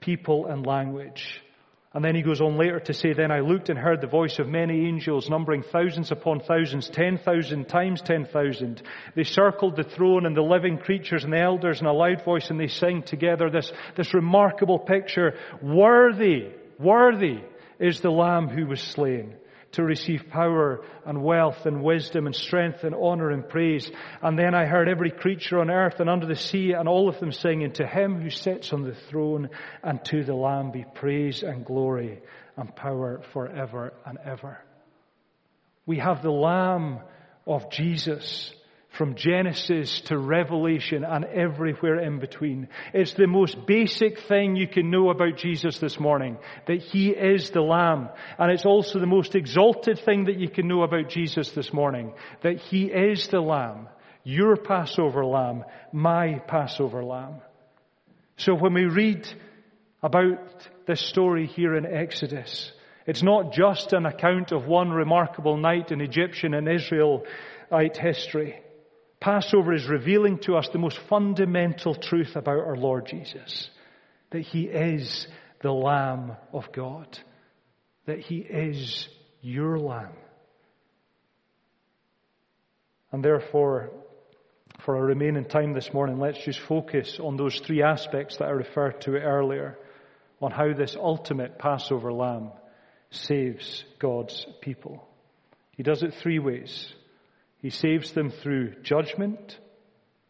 people 0.00 0.46
and 0.46 0.66
language. 0.66 1.40
And 1.94 2.04
then 2.04 2.16
he 2.16 2.22
goes 2.22 2.40
on 2.40 2.58
later 2.58 2.80
to 2.80 2.92
say, 2.92 3.12
Then 3.12 3.30
I 3.30 3.38
looked 3.38 3.68
and 3.68 3.78
heard 3.78 4.00
the 4.00 4.08
voice 4.08 4.40
of 4.40 4.48
many 4.48 4.84
angels, 4.86 5.30
numbering 5.30 5.62
thousands 5.62 6.10
upon 6.10 6.40
thousands, 6.40 6.90
ten 6.90 7.18
thousand 7.18 7.68
times 7.68 8.02
ten 8.02 8.26
thousand. 8.26 8.82
They 9.14 9.22
circled 9.22 9.76
the 9.76 9.84
throne 9.84 10.26
and 10.26 10.36
the 10.36 10.42
living 10.42 10.78
creatures 10.78 11.22
and 11.22 11.32
the 11.32 11.40
elders 11.40 11.80
in 11.80 11.86
a 11.86 11.92
loud 11.92 12.24
voice, 12.24 12.50
and 12.50 12.58
they 12.58 12.66
sang 12.66 13.04
together 13.04 13.48
this, 13.48 13.72
this 13.96 14.12
remarkable 14.12 14.80
picture. 14.80 15.34
Worthy, 15.62 16.48
worthy 16.80 17.38
is 17.78 18.00
the 18.00 18.10
Lamb 18.10 18.48
who 18.48 18.66
was 18.66 18.80
slain 18.80 19.36
to 19.74 19.82
receive 19.82 20.28
power 20.30 20.84
and 21.06 21.22
wealth 21.22 21.66
and 21.66 21.82
wisdom 21.82 22.26
and 22.26 22.34
strength 22.34 22.84
and 22.84 22.94
honor 22.94 23.30
and 23.30 23.48
praise. 23.48 23.90
And 24.22 24.38
then 24.38 24.54
I 24.54 24.66
heard 24.66 24.88
every 24.88 25.10
creature 25.10 25.60
on 25.60 25.70
earth 25.70 26.00
and 26.00 26.10
under 26.10 26.26
the 26.26 26.36
sea 26.36 26.72
and 26.72 26.88
all 26.88 27.08
of 27.08 27.20
them 27.20 27.32
singing, 27.32 27.72
to 27.74 27.86
him 27.86 28.20
who 28.20 28.30
sits 28.30 28.72
on 28.72 28.82
the 28.82 28.94
throne 28.94 29.50
and 29.82 30.04
to 30.06 30.24
the 30.24 30.34
Lamb 30.34 30.70
be 30.70 30.84
praise 30.94 31.42
and 31.42 31.64
glory 31.64 32.20
and 32.56 32.74
power 32.74 33.22
forever 33.32 33.92
and 34.04 34.18
ever. 34.24 34.58
We 35.86 35.98
have 35.98 36.22
the 36.22 36.30
Lamb 36.30 37.00
of 37.46 37.70
Jesus 37.70 38.54
from 38.96 39.16
Genesis 39.16 40.00
to 40.02 40.16
Revelation 40.16 41.04
and 41.04 41.24
everywhere 41.24 41.98
in 42.00 42.20
between. 42.20 42.68
It's 42.92 43.14
the 43.14 43.26
most 43.26 43.66
basic 43.66 44.20
thing 44.20 44.56
you 44.56 44.68
can 44.68 44.90
know 44.90 45.10
about 45.10 45.36
Jesus 45.36 45.78
this 45.78 45.98
morning, 45.98 46.38
that 46.66 46.80
He 46.80 47.10
is 47.10 47.50
the 47.50 47.60
Lamb. 47.60 48.08
And 48.38 48.52
it's 48.52 48.66
also 48.66 49.00
the 49.00 49.06
most 49.06 49.34
exalted 49.34 49.98
thing 49.98 50.24
that 50.24 50.38
you 50.38 50.48
can 50.48 50.68
know 50.68 50.82
about 50.82 51.08
Jesus 51.08 51.50
this 51.50 51.72
morning, 51.72 52.12
that 52.42 52.58
He 52.58 52.84
is 52.84 53.26
the 53.28 53.40
Lamb. 53.40 53.88
Your 54.22 54.56
Passover 54.56 55.24
Lamb, 55.24 55.64
my 55.92 56.38
Passover 56.46 57.04
Lamb. 57.04 57.42
So 58.38 58.54
when 58.54 58.72
we 58.72 58.86
read 58.86 59.28
about 60.02 60.66
this 60.86 61.00
story 61.00 61.46
here 61.46 61.76
in 61.76 61.84
Exodus, 61.84 62.72
it's 63.06 63.22
not 63.22 63.52
just 63.52 63.92
an 63.92 64.06
account 64.06 64.52
of 64.52 64.66
one 64.66 64.90
remarkable 64.90 65.58
night 65.58 65.92
in 65.92 66.00
Egyptian 66.00 66.54
and 66.54 66.68
Israelite 66.68 67.98
history. 67.98 68.63
Passover 69.24 69.72
is 69.72 69.88
revealing 69.88 70.38
to 70.40 70.54
us 70.54 70.68
the 70.70 70.78
most 70.78 70.98
fundamental 71.08 71.94
truth 71.94 72.36
about 72.36 72.58
our 72.58 72.76
Lord 72.76 73.06
Jesus. 73.06 73.70
That 74.32 74.42
He 74.42 74.64
is 74.64 75.26
the 75.62 75.72
Lamb 75.72 76.32
of 76.52 76.70
God. 76.72 77.18
That 78.04 78.18
He 78.18 78.36
is 78.40 79.08
your 79.40 79.78
Lamb. 79.78 80.12
And 83.12 83.24
therefore, 83.24 83.92
for 84.84 84.96
our 84.98 85.04
remaining 85.04 85.46
time 85.46 85.72
this 85.72 85.94
morning, 85.94 86.18
let's 86.18 86.44
just 86.44 86.60
focus 86.60 87.18
on 87.18 87.38
those 87.38 87.58
three 87.60 87.82
aspects 87.82 88.36
that 88.36 88.48
I 88.48 88.50
referred 88.50 89.00
to 89.02 89.12
earlier, 89.12 89.78
on 90.42 90.50
how 90.50 90.74
this 90.74 90.96
ultimate 91.00 91.58
Passover 91.58 92.12
lamb 92.12 92.50
saves 93.10 93.84
God's 93.98 94.44
people. 94.60 95.08
He 95.78 95.82
does 95.82 96.02
it 96.02 96.12
three 96.22 96.40
ways. 96.40 96.92
He 97.64 97.70
saves 97.70 98.12
them 98.12 98.28
through 98.28 98.74
judgment, 98.82 99.58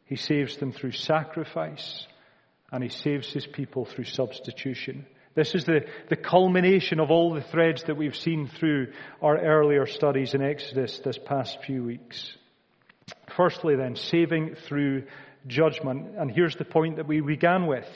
He 0.04 0.14
saves 0.14 0.56
them 0.58 0.70
through 0.70 0.92
sacrifice, 0.92 2.06
and 2.70 2.80
He 2.80 2.88
saves 2.88 3.32
His 3.32 3.44
people 3.44 3.86
through 3.86 4.04
substitution. 4.04 5.04
This 5.34 5.56
is 5.56 5.64
the, 5.64 5.80
the 6.08 6.14
culmination 6.14 7.00
of 7.00 7.10
all 7.10 7.34
the 7.34 7.40
threads 7.40 7.82
that 7.88 7.96
we've 7.96 8.14
seen 8.14 8.46
through 8.46 8.92
our 9.20 9.36
earlier 9.36 9.84
studies 9.84 10.34
in 10.34 10.42
Exodus 10.42 11.00
this 11.00 11.18
past 11.18 11.58
few 11.66 11.82
weeks. 11.82 12.36
Firstly 13.36 13.74
then, 13.74 13.96
saving 13.96 14.54
through 14.68 15.02
judgment. 15.48 16.16
And 16.16 16.30
here's 16.30 16.54
the 16.54 16.64
point 16.64 16.98
that 16.98 17.08
we 17.08 17.20
began 17.20 17.66
with. 17.66 17.88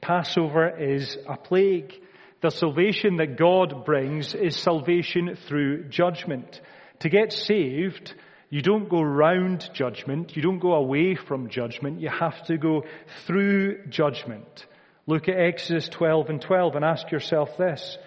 Passover 0.00 0.78
is 0.78 1.18
a 1.28 1.36
plague. 1.36 1.92
The 2.40 2.50
salvation 2.50 3.16
that 3.16 3.36
God 3.36 3.84
brings 3.84 4.32
is 4.36 4.54
salvation 4.54 5.36
through 5.48 5.88
judgment. 5.88 6.60
To 7.00 7.08
get 7.08 7.32
saved, 7.32 8.14
you 8.48 8.62
don't 8.62 8.88
go 8.88 9.02
round 9.02 9.68
judgment. 9.74 10.36
You 10.36 10.42
don't 10.42 10.60
go 10.60 10.74
away 10.74 11.16
from 11.16 11.48
judgment. 11.50 12.00
You 12.00 12.08
have 12.08 12.44
to 12.46 12.56
go 12.56 12.84
through 13.26 13.86
judgment. 13.86 14.66
Look 15.06 15.28
at 15.28 15.38
Exodus 15.38 15.88
12 15.88 16.30
and 16.30 16.40
12 16.40 16.76
and 16.76 16.84
ask 16.84 17.10
yourself 17.10 17.56
this. 17.56 17.98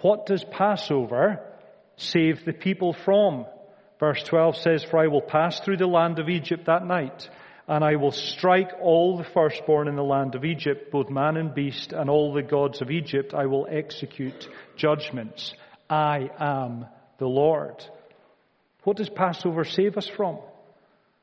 What 0.00 0.26
does 0.26 0.44
Passover 0.44 1.40
save 1.96 2.44
the 2.44 2.52
people 2.52 2.92
from? 2.92 3.46
Verse 3.98 4.22
12 4.22 4.56
says, 4.56 4.84
For 4.84 4.98
I 4.98 5.08
will 5.08 5.22
pass 5.22 5.58
through 5.60 5.78
the 5.78 5.86
land 5.86 6.20
of 6.20 6.28
Egypt 6.28 6.66
that 6.66 6.86
night, 6.86 7.28
and 7.66 7.82
I 7.82 7.96
will 7.96 8.12
strike 8.12 8.70
all 8.80 9.16
the 9.16 9.24
firstborn 9.34 9.88
in 9.88 9.96
the 9.96 10.04
land 10.04 10.36
of 10.36 10.44
Egypt, 10.44 10.92
both 10.92 11.10
man 11.10 11.36
and 11.36 11.52
beast, 11.52 11.92
and 11.92 12.08
all 12.08 12.32
the 12.32 12.42
gods 12.42 12.80
of 12.80 12.92
Egypt 12.92 13.34
I 13.34 13.46
will 13.46 13.66
execute 13.68 14.48
judgments. 14.76 15.52
I 15.90 16.30
am 16.38 16.86
the 17.18 17.26
Lord. 17.26 17.84
What 18.84 18.96
does 18.96 19.08
Passover 19.08 19.64
save 19.64 19.96
us 19.96 20.06
from? 20.06 20.38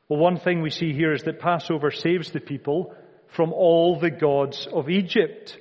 Well, 0.07 0.19
one 0.19 0.37
thing 0.37 0.61
we 0.61 0.69
see 0.69 0.93
here 0.93 1.13
is 1.13 1.23
that 1.23 1.39
Passover 1.39 1.91
saves 1.91 2.31
the 2.31 2.39
people 2.39 2.93
from 3.35 3.53
all 3.53 3.99
the 3.99 4.11
gods 4.11 4.67
of 4.71 4.89
Egypt. 4.89 5.57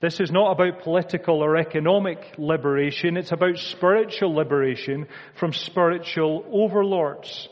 This 0.00 0.20
is 0.20 0.30
not 0.30 0.52
about 0.52 0.82
political 0.82 1.42
or 1.42 1.56
economic 1.56 2.18
liberation. 2.36 3.16
It's 3.16 3.32
about 3.32 3.58
spiritual 3.58 4.34
liberation 4.34 5.06
from 5.38 5.52
spiritual 5.52 6.44
overlords. 6.50 7.48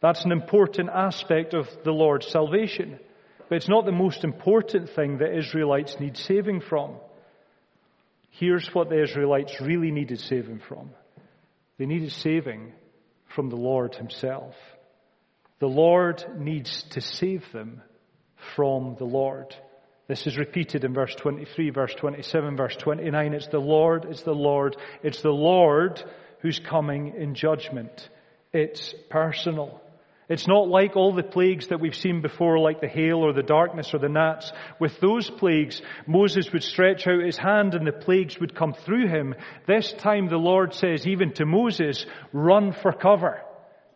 That's 0.00 0.24
an 0.24 0.32
important 0.32 0.90
aspect 0.90 1.54
of 1.54 1.66
the 1.84 1.90
Lord's 1.90 2.28
salvation. 2.28 3.00
But 3.48 3.56
it's 3.56 3.68
not 3.68 3.86
the 3.86 3.92
most 3.92 4.24
important 4.24 4.90
thing 4.90 5.18
that 5.18 5.36
Israelites 5.36 5.98
need 5.98 6.16
saving 6.16 6.60
from. 6.60 6.96
Here's 8.30 8.72
what 8.74 8.90
the 8.90 9.02
Israelites 9.02 9.60
really 9.60 9.90
needed 9.90 10.20
saving 10.20 10.60
from. 10.60 10.90
They 11.78 11.86
needed 11.86 12.12
saving 12.12 12.72
from 13.38 13.50
the 13.50 13.56
Lord 13.56 13.94
Himself. 13.94 14.56
The 15.60 15.68
Lord 15.68 16.24
needs 16.38 16.82
to 16.90 17.00
save 17.00 17.52
them 17.52 17.82
from 18.56 18.96
the 18.98 19.04
Lord. 19.04 19.54
This 20.08 20.26
is 20.26 20.36
repeated 20.36 20.82
in 20.82 20.92
verse 20.92 21.14
23, 21.14 21.70
verse 21.70 21.94
27, 21.94 22.56
verse 22.56 22.74
29. 22.74 23.34
It's 23.34 23.46
the 23.46 23.60
Lord, 23.60 24.06
it's 24.06 24.22
the 24.22 24.32
Lord, 24.32 24.76
it's 25.04 25.22
the 25.22 25.30
Lord 25.30 26.02
who's 26.40 26.58
coming 26.58 27.14
in 27.16 27.36
judgment. 27.36 28.08
It's 28.52 28.92
personal. 29.08 29.80
It's 30.28 30.46
not 30.46 30.68
like 30.68 30.94
all 30.94 31.14
the 31.14 31.22
plagues 31.22 31.68
that 31.68 31.80
we've 31.80 31.94
seen 31.94 32.20
before, 32.20 32.58
like 32.58 32.82
the 32.82 32.88
hail 32.88 33.18
or 33.18 33.32
the 33.32 33.42
darkness 33.42 33.94
or 33.94 33.98
the 33.98 34.10
gnats. 34.10 34.52
With 34.78 35.00
those 35.00 35.30
plagues, 35.30 35.80
Moses 36.06 36.52
would 36.52 36.62
stretch 36.62 37.06
out 37.06 37.22
his 37.22 37.38
hand 37.38 37.74
and 37.74 37.86
the 37.86 37.92
plagues 37.92 38.38
would 38.38 38.54
come 38.54 38.74
through 38.74 39.08
him. 39.08 39.34
This 39.66 39.92
time 39.94 40.28
the 40.28 40.36
Lord 40.36 40.74
says 40.74 41.06
even 41.06 41.32
to 41.34 41.46
Moses, 41.46 42.04
run 42.34 42.72
for 42.72 42.92
cover 42.92 43.40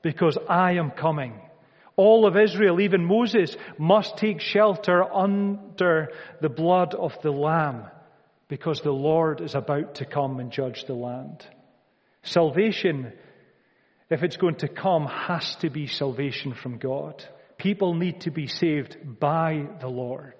because 0.00 0.38
I 0.48 0.72
am 0.72 0.90
coming. 0.90 1.38
All 1.96 2.26
of 2.26 2.38
Israel, 2.38 2.80
even 2.80 3.04
Moses, 3.04 3.54
must 3.78 4.16
take 4.16 4.40
shelter 4.40 5.04
under 5.04 6.08
the 6.40 6.48
blood 6.48 6.94
of 6.94 7.12
the 7.22 7.30
Lamb 7.30 7.84
because 8.48 8.80
the 8.80 8.90
Lord 8.90 9.42
is 9.42 9.54
about 9.54 9.96
to 9.96 10.06
come 10.06 10.40
and 10.40 10.50
judge 10.50 10.84
the 10.86 10.94
land. 10.94 11.46
Salvation 12.22 13.12
if 14.12 14.22
it's 14.22 14.36
going 14.36 14.56
to 14.56 14.68
come, 14.68 15.06
has 15.06 15.56
to 15.56 15.70
be 15.70 15.86
salvation 15.86 16.54
from 16.54 16.78
God. 16.78 17.24
People 17.56 17.94
need 17.94 18.22
to 18.22 18.30
be 18.30 18.46
saved 18.46 18.96
by 19.20 19.66
the 19.80 19.88
Lord, 19.88 20.34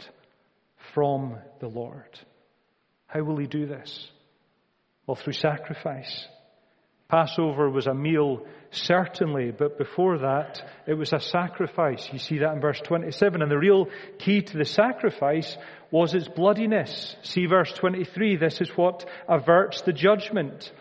from 0.94 1.36
the 1.60 1.68
Lord. 1.68 2.18
How 3.06 3.22
will 3.22 3.38
He 3.38 3.46
do 3.46 3.66
this? 3.66 4.10
Well, 5.06 5.16
through 5.16 5.34
sacrifice. 5.34 6.26
Passover 7.08 7.68
was 7.68 7.86
a 7.86 7.94
meal, 7.94 8.46
certainly, 8.70 9.50
but 9.50 9.76
before 9.76 10.18
that, 10.18 10.62
it 10.86 10.94
was 10.94 11.12
a 11.12 11.20
sacrifice. 11.20 12.08
You 12.10 12.18
see 12.18 12.38
that 12.38 12.54
in 12.54 12.60
verse 12.60 12.80
27. 12.80 13.42
And 13.42 13.50
the 13.50 13.58
real 13.58 13.88
key 14.18 14.40
to 14.40 14.56
the 14.56 14.64
sacrifice 14.64 15.56
was 15.90 16.14
its 16.14 16.26
bloodiness. 16.28 17.14
See 17.22 17.44
verse 17.44 17.70
23. 17.72 18.36
This 18.36 18.62
is 18.62 18.70
what 18.70 19.06
averts 19.28 19.82
the 19.82 19.92
judgment. 19.92 20.72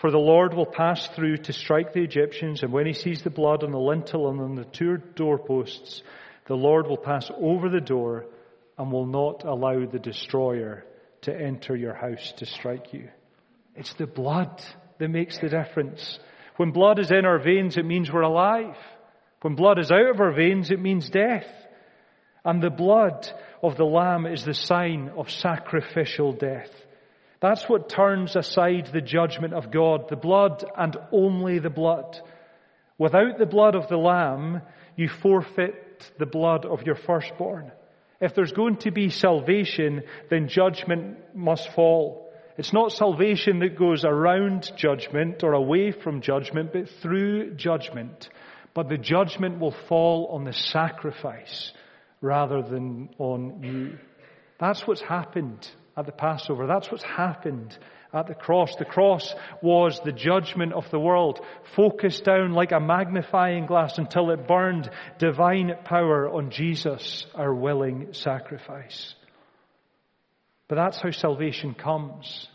For 0.00 0.10
the 0.10 0.18
Lord 0.18 0.54
will 0.54 0.66
pass 0.66 1.06
through 1.08 1.38
to 1.38 1.52
strike 1.52 1.92
the 1.92 2.02
Egyptians, 2.02 2.62
and 2.62 2.72
when 2.72 2.86
he 2.86 2.92
sees 2.92 3.22
the 3.22 3.30
blood 3.30 3.62
on 3.62 3.70
the 3.70 3.78
lintel 3.78 4.28
and 4.28 4.40
on 4.40 4.54
the 4.54 4.64
two 4.64 4.98
doorposts, 5.14 6.02
the 6.46 6.56
Lord 6.56 6.86
will 6.86 6.98
pass 6.98 7.30
over 7.40 7.68
the 7.68 7.80
door 7.80 8.26
and 8.76 8.90
will 8.90 9.06
not 9.06 9.44
allow 9.44 9.86
the 9.86 9.98
destroyer 9.98 10.84
to 11.22 11.34
enter 11.34 11.76
your 11.76 11.94
house 11.94 12.32
to 12.38 12.46
strike 12.46 12.92
you. 12.92 13.08
It's 13.76 13.94
the 13.94 14.06
blood 14.06 14.62
that 14.98 15.08
makes 15.08 15.38
the 15.38 15.48
difference. 15.48 16.18
When 16.56 16.70
blood 16.70 16.98
is 16.98 17.10
in 17.10 17.24
our 17.24 17.38
veins, 17.38 17.76
it 17.76 17.84
means 17.84 18.12
we're 18.12 18.22
alive. 18.22 18.76
When 19.42 19.54
blood 19.54 19.78
is 19.78 19.90
out 19.90 20.10
of 20.10 20.20
our 20.20 20.32
veins, 20.32 20.70
it 20.70 20.80
means 20.80 21.08
death. 21.08 21.46
And 22.44 22.62
the 22.62 22.70
blood 22.70 23.28
of 23.62 23.76
the 23.76 23.84
Lamb 23.84 24.26
is 24.26 24.44
the 24.44 24.54
sign 24.54 25.10
of 25.16 25.30
sacrificial 25.30 26.32
death. 26.32 26.70
That's 27.44 27.68
what 27.68 27.90
turns 27.90 28.36
aside 28.36 28.88
the 28.90 29.02
judgment 29.02 29.52
of 29.52 29.70
God, 29.70 30.08
the 30.08 30.16
blood 30.16 30.64
and 30.78 30.96
only 31.12 31.58
the 31.58 31.68
blood. 31.68 32.18
Without 32.96 33.36
the 33.36 33.44
blood 33.44 33.74
of 33.74 33.86
the 33.86 33.98
Lamb, 33.98 34.62
you 34.96 35.10
forfeit 35.10 36.10
the 36.18 36.24
blood 36.24 36.64
of 36.64 36.84
your 36.86 36.94
firstborn. 36.94 37.70
If 38.18 38.34
there's 38.34 38.52
going 38.52 38.78
to 38.78 38.90
be 38.90 39.10
salvation, 39.10 40.04
then 40.30 40.48
judgment 40.48 41.18
must 41.34 41.68
fall. 41.74 42.32
It's 42.56 42.72
not 42.72 42.92
salvation 42.92 43.58
that 43.58 43.78
goes 43.78 44.06
around 44.06 44.72
judgment 44.78 45.44
or 45.44 45.52
away 45.52 45.92
from 45.92 46.22
judgment, 46.22 46.72
but 46.72 46.88
through 47.02 47.56
judgment. 47.56 48.30
But 48.72 48.88
the 48.88 48.96
judgment 48.96 49.60
will 49.60 49.76
fall 49.86 50.28
on 50.32 50.44
the 50.44 50.54
sacrifice 50.54 51.74
rather 52.22 52.62
than 52.62 53.10
on 53.18 53.62
you. 53.62 53.98
That's 54.58 54.86
what's 54.86 55.02
happened 55.02 55.68
at 55.96 56.06
the 56.06 56.12
Passover. 56.12 56.66
That's 56.66 56.90
what's 56.90 57.04
happened 57.04 57.76
at 58.12 58.26
the 58.26 58.34
cross. 58.34 58.74
The 58.76 58.84
cross 58.84 59.34
was 59.62 60.00
the 60.04 60.12
judgment 60.12 60.72
of 60.72 60.90
the 60.90 61.00
world, 61.00 61.40
focused 61.76 62.24
down 62.24 62.52
like 62.52 62.72
a 62.72 62.80
magnifying 62.80 63.66
glass 63.66 63.98
until 63.98 64.30
it 64.30 64.46
burned 64.46 64.90
divine 65.18 65.72
power 65.84 66.28
on 66.28 66.50
Jesus, 66.50 67.26
our 67.34 67.52
willing 67.52 68.12
sacrifice. 68.12 69.14
But 70.68 70.76
that's 70.76 71.00
how 71.00 71.10
salvation 71.10 71.74
comes. 71.74 72.48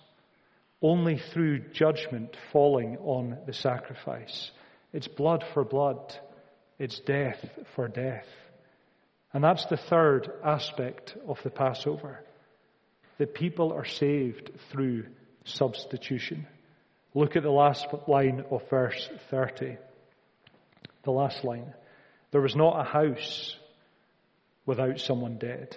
Only 0.81 1.17
through 1.17 1.71
judgment 1.71 2.37
falling 2.53 2.97
on 2.97 3.37
the 3.45 3.53
sacrifice. 3.53 4.51
It's 4.93 5.09
blood 5.09 5.43
for 5.53 5.65
blood. 5.65 6.15
It's 6.79 6.99
death 7.01 7.45
for 7.75 7.89
death. 7.89 8.25
And 9.33 9.43
that's 9.43 9.65
the 9.65 9.77
third 9.77 10.31
aspect 10.43 11.15
of 11.27 11.37
the 11.43 11.49
Passover. 11.49 12.23
That 13.19 13.35
people 13.35 13.71
are 13.73 13.85
saved 13.85 14.49
through 14.71 15.05
substitution. 15.43 16.47
Look 17.13 17.35
at 17.35 17.43
the 17.43 17.51
last 17.51 17.85
line 18.07 18.43
of 18.49 18.67
verse 18.69 19.09
30. 19.29 19.77
The 21.03 21.11
last 21.11 21.43
line. 21.43 21.73
There 22.31 22.41
was 22.41 22.55
not 22.55 22.79
a 22.79 22.89
house 22.89 23.55
without 24.65 24.99
someone 24.99 25.37
dead. 25.37 25.75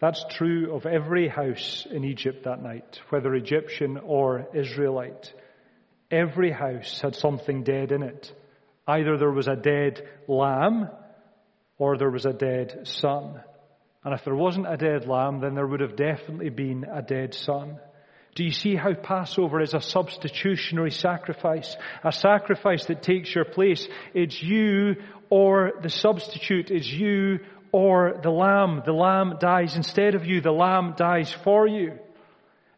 That's 0.00 0.24
true 0.30 0.74
of 0.74 0.86
every 0.86 1.28
house 1.28 1.86
in 1.90 2.04
Egypt 2.04 2.44
that 2.44 2.62
night, 2.62 3.00
whether 3.10 3.34
Egyptian 3.34 3.98
or 3.98 4.48
Israelite. 4.54 5.32
Every 6.10 6.50
house 6.50 7.00
had 7.00 7.14
something 7.14 7.64
dead 7.64 7.92
in 7.92 8.02
it. 8.02 8.32
Either 8.86 9.18
there 9.18 9.30
was 9.30 9.48
a 9.48 9.56
dead 9.56 10.06
lamb 10.26 10.88
or 11.78 11.96
there 11.96 12.10
was 12.10 12.24
a 12.24 12.32
dead 12.32 12.80
son. 12.84 13.40
And 14.04 14.14
if 14.14 14.24
there 14.24 14.34
wasn't 14.34 14.72
a 14.72 14.76
dead 14.76 15.06
lamb, 15.06 15.40
then 15.40 15.54
there 15.54 15.66
would 15.66 15.80
have 15.80 15.96
definitely 15.96 16.48
been 16.48 16.84
a 16.84 17.02
dead 17.02 17.34
son. 17.34 17.78
Do 18.34 18.44
you 18.44 18.52
see 18.52 18.76
how 18.76 18.94
Passover 18.94 19.60
is 19.60 19.74
a 19.74 19.80
substitutionary 19.80 20.92
sacrifice? 20.92 21.76
A 22.04 22.12
sacrifice 22.12 22.86
that 22.86 23.02
takes 23.02 23.34
your 23.34 23.44
place. 23.44 23.86
It's 24.14 24.40
you 24.40 24.96
or 25.28 25.72
the 25.82 25.90
substitute. 25.90 26.70
It's 26.70 26.90
you 26.90 27.40
or 27.72 28.20
the 28.22 28.30
lamb. 28.30 28.82
The 28.86 28.92
lamb 28.92 29.34
dies 29.40 29.76
instead 29.76 30.14
of 30.14 30.24
you. 30.24 30.40
The 30.40 30.52
lamb 30.52 30.94
dies 30.96 31.32
for 31.44 31.66
you. 31.66 31.98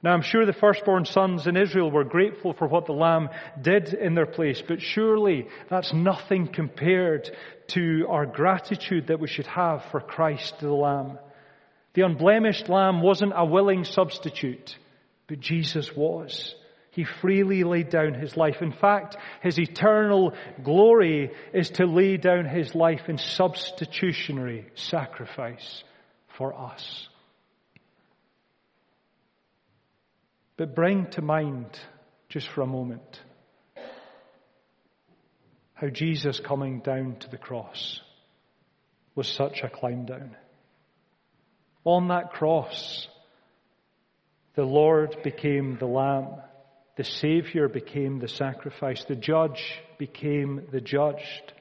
Now 0.03 0.13
I'm 0.13 0.23
sure 0.23 0.45
the 0.45 0.53
firstborn 0.53 1.05
sons 1.05 1.47
in 1.47 1.57
Israel 1.57 1.91
were 1.91 2.05
grateful 2.05 2.55
for 2.55 2.67
what 2.67 2.87
the 2.87 2.93
lamb 2.93 3.29
did 3.61 3.95
in 3.95 4.15
their 4.15 4.27
place, 4.27 4.61
but 4.67 4.83
surely 4.83 5.47
that's 5.71 5.93
nothing 5.93 6.49
compared 6.49 7.31
to 7.69 8.07
our 8.09 8.27
gratitude 8.27 9.07
that 9.07 9.21
we 9.21 9.29
should 9.29 9.47
have 9.47 9.85
for 9.93 10.01
Christ 10.01 10.59
the 10.59 10.73
lamb. 10.73 11.19
The 11.95 12.03
unblemished 12.03 12.69
lamb 12.69 13.01
wasn't 13.01 13.33
a 13.37 13.45
willing 13.45 13.85
substitute, 13.85 14.77
but 15.29 15.39
Jesus 15.39 15.95
was. 15.95 16.55
He 16.91 17.05
freely 17.05 17.63
laid 17.63 17.89
down 17.89 18.15
his 18.15 18.37
life. 18.37 18.61
In 18.61 18.73
fact, 18.73 19.17
his 19.41 19.59
eternal 19.59 20.35
glory 20.63 21.31
is 21.55 21.71
to 21.71 21.87
lay 21.87 22.17
down 22.17 22.45
his 22.45 22.75
life 22.75 23.09
in 23.09 23.19
substitutionary 23.19 24.67
sacrifice 24.75 25.85
for 26.37 26.53
us. 26.55 27.09
But 30.63 30.77
bring 30.77 31.11
to 31.15 31.23
mind, 31.23 31.77
just 32.29 32.47
for 32.47 32.61
a 32.61 32.69
moment, 32.69 33.21
how 35.75 35.89
Jesus 35.89 36.39
coming 36.39 36.79
down 36.79 37.17
to 37.19 37.29
the 37.29 37.37
cross 37.37 38.01
was 39.17 39.27
such 39.27 39.63
a 39.65 39.69
climb 39.69 40.07
down. 40.07 40.37
On 41.83 42.07
that 42.07 42.31
cross, 42.31 43.09
the 44.55 44.63
Lord 44.63 45.17
became 45.25 45.79
the 45.81 45.87
Lamb. 45.87 46.29
The 46.97 47.03
Savior 47.03 47.67
became 47.67 48.21
the 48.21 48.29
sacrifice. 48.29 49.03
The 49.03 49.17
judge 49.17 49.83
became 49.99 50.69
the 50.71 50.81
judged. 50.81 51.55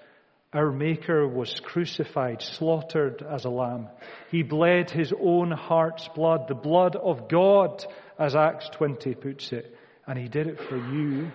Our 0.53 0.71
Maker 0.71 1.27
was 1.27 1.61
crucified, 1.63 2.41
slaughtered 2.41 3.23
as 3.23 3.45
a 3.45 3.49
lamb. 3.49 3.87
He 4.31 4.43
bled 4.43 4.91
his 4.91 5.13
own 5.17 5.51
heart's 5.51 6.09
blood, 6.13 6.47
the 6.49 6.55
blood 6.55 6.97
of 6.97 7.29
God, 7.29 7.85
as 8.19 8.35
Acts 8.35 8.69
20 8.73 9.15
puts 9.15 9.53
it. 9.53 9.73
And 10.05 10.19
he 10.19 10.27
did 10.27 10.47
it 10.47 10.59
for 10.67 10.75
you, 10.75 11.31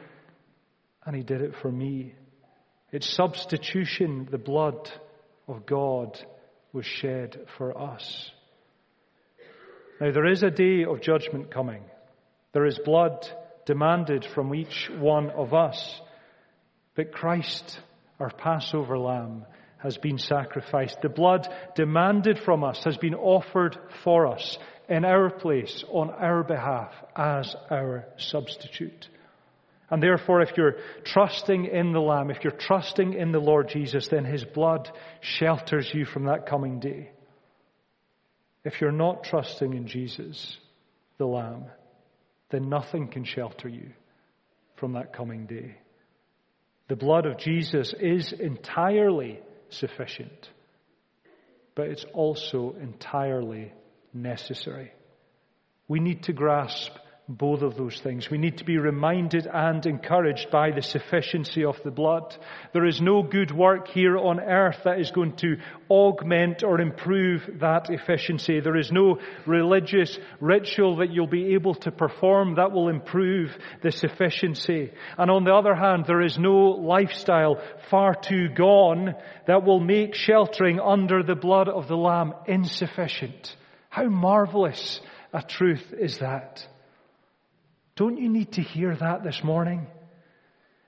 and 1.07 1.17
he 1.17 1.23
did 1.23 1.41
it 1.41 1.55
for 1.63 1.73
me. 1.73 2.15
It's 2.93 3.09
substitution, 3.09 4.29
the 4.31 4.39
blood 4.39 4.91
of 5.49 5.65
God 5.65 6.21
was 6.75 6.85
shed 6.85 7.39
for 7.57 7.77
us. 7.77 8.31
Now 9.99 10.13
there 10.13 10.27
is 10.27 10.43
a 10.43 10.51
day 10.51 10.85
of 10.85 11.01
judgment 11.01 11.51
coming. 11.51 11.85
There 12.53 12.67
is 12.67 12.79
blood 12.85 13.27
demanded 13.65 14.27
from 14.35 14.55
each 14.55 14.91
one 14.91 15.31
of 15.31 15.55
us. 15.55 16.01
But 16.95 17.13
Christ, 17.13 17.79
our 18.19 18.31
Passover 18.31 18.99
lamb, 18.99 19.45
has 19.79 19.97
been 19.99 20.19
sacrificed. 20.19 21.01
The 21.03 21.09
blood 21.09 21.47
demanded 21.75 22.39
from 22.45 22.65
us 22.65 22.83
has 22.85 22.97
been 22.97 23.15
offered 23.15 23.77
for 24.03 24.27
us 24.27 24.59
in 24.89 25.05
our 25.05 25.31
place, 25.31 25.85
on 25.91 26.11
our 26.11 26.43
behalf, 26.43 26.93
as 27.15 27.55
our 27.71 28.07
substitute. 28.19 29.09
And 29.91 30.03
therefore, 30.03 30.41
if 30.41 30.57
you're 30.57 30.77
trusting 31.05 31.67
in 31.67 31.93
the 31.93 32.01
Lamb, 32.01 32.31
if 32.31 32.43
you're 32.43 32.53
trusting 32.53 33.15
in 33.15 33.31
the 33.31 33.39
Lord 33.39 33.69
Jesus, 33.69 34.09
then 34.09 34.25
His 34.25 34.45
blood 34.45 34.91
shelters 35.21 35.91
you 35.95 36.05
from 36.05 36.25
that 36.25 36.47
coming 36.47 36.81
day. 36.81 37.11
If 38.65 38.81
you're 38.81 38.91
not 38.91 39.23
trusting 39.23 39.75
in 39.75 39.87
Jesus, 39.87 40.59
the 41.19 41.27
Lamb, 41.27 41.67
then 42.51 42.69
nothing 42.69 43.09
can 43.09 43.25
shelter 43.25 43.69
you 43.69 43.91
from 44.75 44.95
that 44.95 45.13
coming 45.13 45.47
day. 45.47 45.77
The 46.89 46.97
blood 46.97 47.27
of 47.27 47.39
Jesus 47.39 47.95
is 47.99 48.33
entirely 48.33 49.41
sufficient, 49.71 50.51
but 51.75 51.89
it's 51.89 52.05
also 52.13 52.77
entirely 52.81 53.73
necessary. 54.15 54.93
We 55.89 56.01
need 56.01 56.25
to 56.25 56.33
grasp 56.33 56.93
both 57.29 57.63
of 57.63 57.77
those 57.77 57.99
things. 58.01 58.31
We 58.31 58.39
need 58.39 58.59
to 58.59 58.65
be 58.65 58.79
reminded 58.79 59.49
and 59.53 59.85
encouraged 59.85 60.49
by 60.53 60.71
the 60.71 60.83
sufficiency 60.83 61.65
of 61.65 61.77
the 61.83 61.91
blood. 61.91 62.37
There 62.73 62.87
is 62.87 63.01
no 63.01 63.25
good 63.25 63.51
work 63.51 63.89
here 63.89 64.17
on 64.17 64.39
earth 64.39 64.83
that 64.85 65.01
is 65.01 65.11
going 65.11 65.35
to 65.39 65.57
augment 65.91 66.63
or 66.63 66.81
improve 66.81 67.59
that 67.59 67.91
efficiency. 67.91 68.61
There 68.61 68.77
is 68.77 68.93
no 68.93 69.19
religious 69.45 70.17
ritual 70.41 70.99
that 70.99 71.11
you'll 71.11 71.27
be 71.27 71.55
able 71.55 71.75
to 71.75 71.91
perform 71.91 72.55
that 72.57 72.71
will 72.71 72.89
improve 72.89 73.57
the 73.83 73.91
sufficiency. 73.91 74.93
And 75.19 75.29
on 75.29 75.43
the 75.43 75.55
other 75.55 75.75
hand, 75.75 76.05
there 76.07 76.23
is 76.23 76.39
no 76.39 76.55
lifestyle 76.55 77.61
far 77.91 78.15
too 78.15 78.51
gone 78.51 79.17
that 79.49 79.65
will 79.65 79.81
make 79.81 80.15
sheltering 80.15 80.79
under 80.79 81.25
the 81.25 81.35
blood 81.35 81.69
of 81.69 81.89
the 81.89 81.97
Lamb 81.97 82.35
insufficient. 82.47 83.57
How 83.89 84.05
marvelous 84.05 85.01
a 85.33 85.43
truth 85.43 85.93
is 85.99 86.19
that? 86.19 86.65
Don't 87.97 88.19
you 88.19 88.29
need 88.29 88.53
to 88.53 88.63
hear 88.63 88.95
that 88.95 89.25
this 89.25 89.43
morning? 89.43 89.87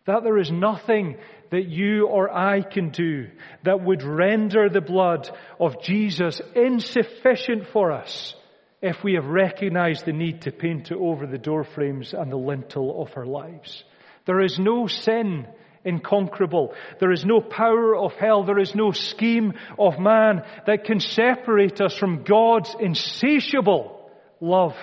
That 0.06 0.22
there 0.22 0.38
is 0.38 0.50
nothing 0.50 1.16
that 1.50 1.66
you 1.66 2.06
or 2.06 2.30
I 2.30 2.62
can 2.62 2.90
do 2.90 3.28
that 3.64 3.82
would 3.82 4.02
render 4.02 4.68
the 4.68 4.82
blood 4.82 5.30
of 5.58 5.82
Jesus 5.82 6.40
insufficient 6.54 7.68
for 7.72 7.92
us 7.92 8.34
if 8.82 9.02
we 9.02 9.14
have 9.14 9.26
recognized 9.26 10.04
the 10.04 10.12
need 10.12 10.42
to 10.42 10.52
paint 10.52 10.90
it 10.90 10.98
over 10.98 11.26
the 11.26 11.38
door 11.38 11.64
frames 11.64 12.12
and 12.12 12.30
the 12.30 12.36
lintel 12.36 13.02
of 13.02 13.16
our 13.16 13.26
lives. 13.26 13.82
There 14.26 14.40
is 14.40 14.58
no 14.58 14.86
sin 14.86 15.46
inconquerable. 15.84 16.74
There 17.00 17.12
is 17.12 17.24
no 17.24 17.40
power 17.40 17.96
of 17.96 18.12
hell. 18.12 18.44
There 18.44 18.58
is 18.58 18.74
no 18.74 18.92
scheme 18.92 19.54
of 19.78 19.98
man 19.98 20.42
that 20.66 20.84
can 20.84 21.00
separate 21.00 21.80
us 21.80 21.96
from 21.96 22.24
God's 22.24 22.74
insatiable 22.78 24.10
love 24.40 24.76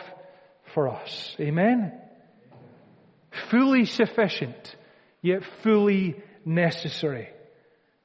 for 0.74 0.90
us. 0.90 1.36
Amen? 1.40 1.94
Fully 3.50 3.86
sufficient, 3.86 4.76
yet 5.22 5.44
fully 5.64 6.16
necessary. 6.46 7.30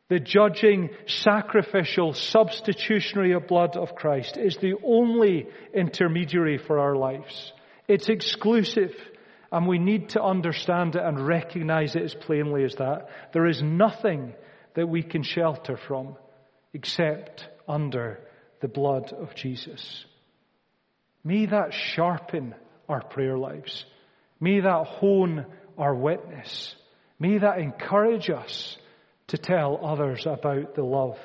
The 0.09 0.19
judging, 0.19 0.91
sacrificial, 1.07 2.15
substitutionary 2.15 3.39
blood 3.39 3.77
of 3.77 3.95
Christ 3.95 4.37
is 4.37 4.57
the 4.57 4.75
only 4.85 5.47
intermediary 5.73 6.59
for 6.59 6.81
our 6.81 6.97
lives. 6.97 7.53
It's 7.87 8.09
exclusive, 8.09 8.93
and 9.53 9.69
we 9.69 9.79
need 9.79 10.11
to 10.11 10.23
understand 10.23 10.97
it 10.97 11.03
and 11.03 11.27
recognize 11.27 11.95
it 11.95 12.03
as 12.03 12.15
plainly 12.15 12.65
as 12.65 12.75
that. 12.77 13.09
There 13.33 13.47
is 13.47 13.63
nothing 13.63 14.35
that 14.75 14.89
we 14.89 15.03
can 15.03 15.23
shelter 15.23 15.77
from 15.77 16.17
except 16.73 17.47
under 17.69 18.19
the 18.61 18.69
blood 18.69 19.13
of 19.13 19.35
Jesus. 19.35 20.05
May 21.23 21.47
that 21.47 21.73
sharpen 21.73 22.55
our 22.89 23.03
prayer 23.03 23.39
lives. 23.39 23.85
May 24.41 24.61
that 24.61 24.87
hone 24.87 25.47
our 25.77 25.95
witness. 25.95 26.75
May 27.19 27.39
that 27.39 27.59
encourage 27.59 28.31
us 28.31 28.77
to 29.29 29.39
tell 29.39 29.81
others 29.85 30.27
about 30.27 30.75
the 30.75 30.83
love 30.83 31.19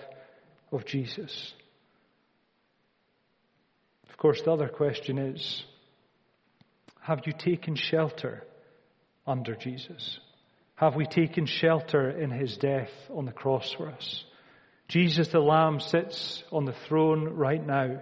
of 0.72 0.86
Jesus. 0.86 1.54
Of 4.10 4.18
course, 4.18 4.42
the 4.42 4.52
other 4.52 4.68
question 4.68 5.18
is, 5.18 5.64
have 7.02 7.22
you 7.26 7.34
taken 7.34 7.76
shelter 7.76 8.44
under 9.26 9.56
Jesus? 9.56 10.20
Have 10.76 10.96
we 10.96 11.06
taken 11.06 11.46
shelter 11.46 12.10
in 12.10 12.32
his 12.32 12.58
death 12.58 12.92
on 13.14 13.26
the 13.26 13.32
cross 13.32 13.72
for 13.78 13.90
us? 13.90 14.26
Jesus 14.88 15.30
the 15.30 15.40
Lamb 15.40 15.80
sits 15.80 16.44
on 16.52 16.66
the 16.66 16.76
throne 16.88 17.30
right 17.30 17.66
now, 17.66 18.02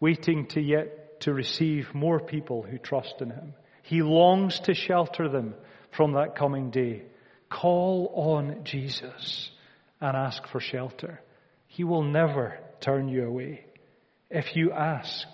waiting 0.00 0.46
to 0.48 0.60
yet 0.60 1.20
to 1.20 1.32
receive 1.32 1.94
more 1.94 2.18
people 2.18 2.62
who 2.62 2.78
trust 2.78 3.14
in 3.20 3.30
him. 3.30 3.54
He 3.90 4.02
longs 4.02 4.60
to 4.60 4.74
shelter 4.74 5.28
them 5.28 5.52
from 5.96 6.12
that 6.12 6.36
coming 6.36 6.70
day. 6.70 7.02
Call 7.50 8.12
on 8.14 8.62
Jesus 8.62 9.50
and 10.00 10.16
ask 10.16 10.46
for 10.46 10.60
shelter. 10.60 11.20
He 11.66 11.82
will 11.82 12.04
never 12.04 12.60
turn 12.80 13.08
you 13.08 13.26
away. 13.26 13.64
If 14.30 14.54
you 14.54 14.70
ask, 14.70 15.26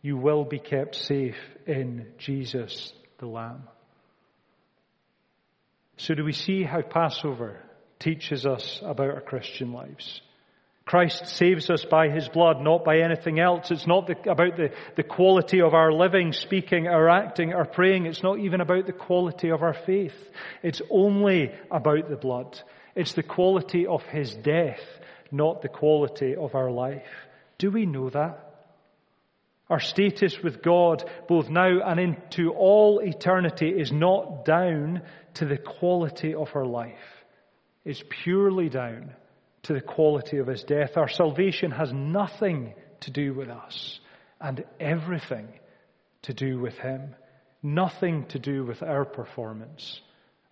you 0.00 0.16
will 0.16 0.44
be 0.44 0.60
kept 0.60 0.94
safe 0.94 1.34
in 1.66 2.06
Jesus 2.18 2.92
the 3.18 3.26
Lamb. 3.26 3.64
So 5.96 6.14
do 6.14 6.22
we 6.22 6.32
see 6.32 6.62
how 6.62 6.82
Passover 6.82 7.56
teaches 7.98 8.46
us 8.46 8.78
about 8.84 9.10
our 9.10 9.22
Christian 9.22 9.72
lives? 9.72 10.20
Christ 10.88 11.26
saves 11.26 11.68
us 11.68 11.84
by 11.84 12.08
His 12.08 12.30
blood, 12.30 12.62
not 12.62 12.82
by 12.82 13.00
anything 13.00 13.38
else. 13.38 13.70
It's 13.70 13.86
not 13.86 14.06
the, 14.06 14.16
about 14.30 14.56
the, 14.56 14.70
the 14.96 15.02
quality 15.02 15.60
of 15.60 15.74
our 15.74 15.92
living, 15.92 16.32
speaking, 16.32 16.88
our 16.88 17.10
acting, 17.10 17.52
our 17.52 17.66
praying. 17.66 18.06
It's 18.06 18.22
not 18.22 18.38
even 18.38 18.62
about 18.62 18.86
the 18.86 18.94
quality 18.94 19.50
of 19.50 19.62
our 19.62 19.74
faith. 19.74 20.16
It's 20.62 20.80
only 20.88 21.52
about 21.70 22.08
the 22.08 22.16
blood. 22.16 22.58
It's 22.94 23.12
the 23.12 23.22
quality 23.22 23.86
of 23.86 24.02
His 24.04 24.34
death, 24.34 24.80
not 25.30 25.60
the 25.60 25.68
quality 25.68 26.34
of 26.34 26.54
our 26.54 26.70
life. 26.70 27.04
Do 27.58 27.70
we 27.70 27.84
know 27.84 28.08
that? 28.08 28.64
Our 29.68 29.80
status 29.80 30.42
with 30.42 30.62
God, 30.62 31.04
both 31.28 31.50
now 31.50 31.82
and 31.84 32.00
into 32.00 32.52
all 32.52 33.00
eternity, 33.00 33.68
is 33.68 33.92
not 33.92 34.46
down 34.46 35.02
to 35.34 35.44
the 35.44 35.58
quality 35.58 36.34
of 36.34 36.48
our 36.54 36.64
life. 36.64 36.94
It's 37.84 38.02
purely 38.24 38.70
down 38.70 39.12
to 39.68 39.74
the 39.74 39.80
quality 39.82 40.38
of 40.38 40.46
His 40.46 40.64
death. 40.64 40.96
Our 40.96 41.10
salvation 41.10 41.70
has 41.72 41.92
nothing 41.92 42.72
to 43.00 43.10
do 43.10 43.34
with 43.34 43.50
us 43.50 44.00
and 44.40 44.64
everything 44.80 45.46
to 46.22 46.32
do 46.32 46.58
with 46.58 46.78
Him. 46.78 47.14
Nothing 47.62 48.24
to 48.28 48.38
do 48.38 48.64
with 48.64 48.82
our 48.82 49.04
performance 49.04 50.00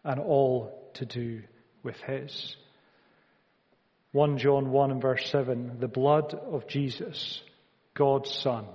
and 0.04 0.20
all 0.20 0.90
to 0.94 1.06
do 1.06 1.42
with 1.82 1.96
His. 2.02 2.56
1 4.12 4.36
John 4.36 4.70
1 4.70 4.90
and 4.90 5.00
verse 5.00 5.30
7, 5.30 5.78
the 5.80 5.88
blood 5.88 6.34
of 6.34 6.68
Jesus, 6.68 7.40
God's 7.94 8.30
Son, 8.30 8.66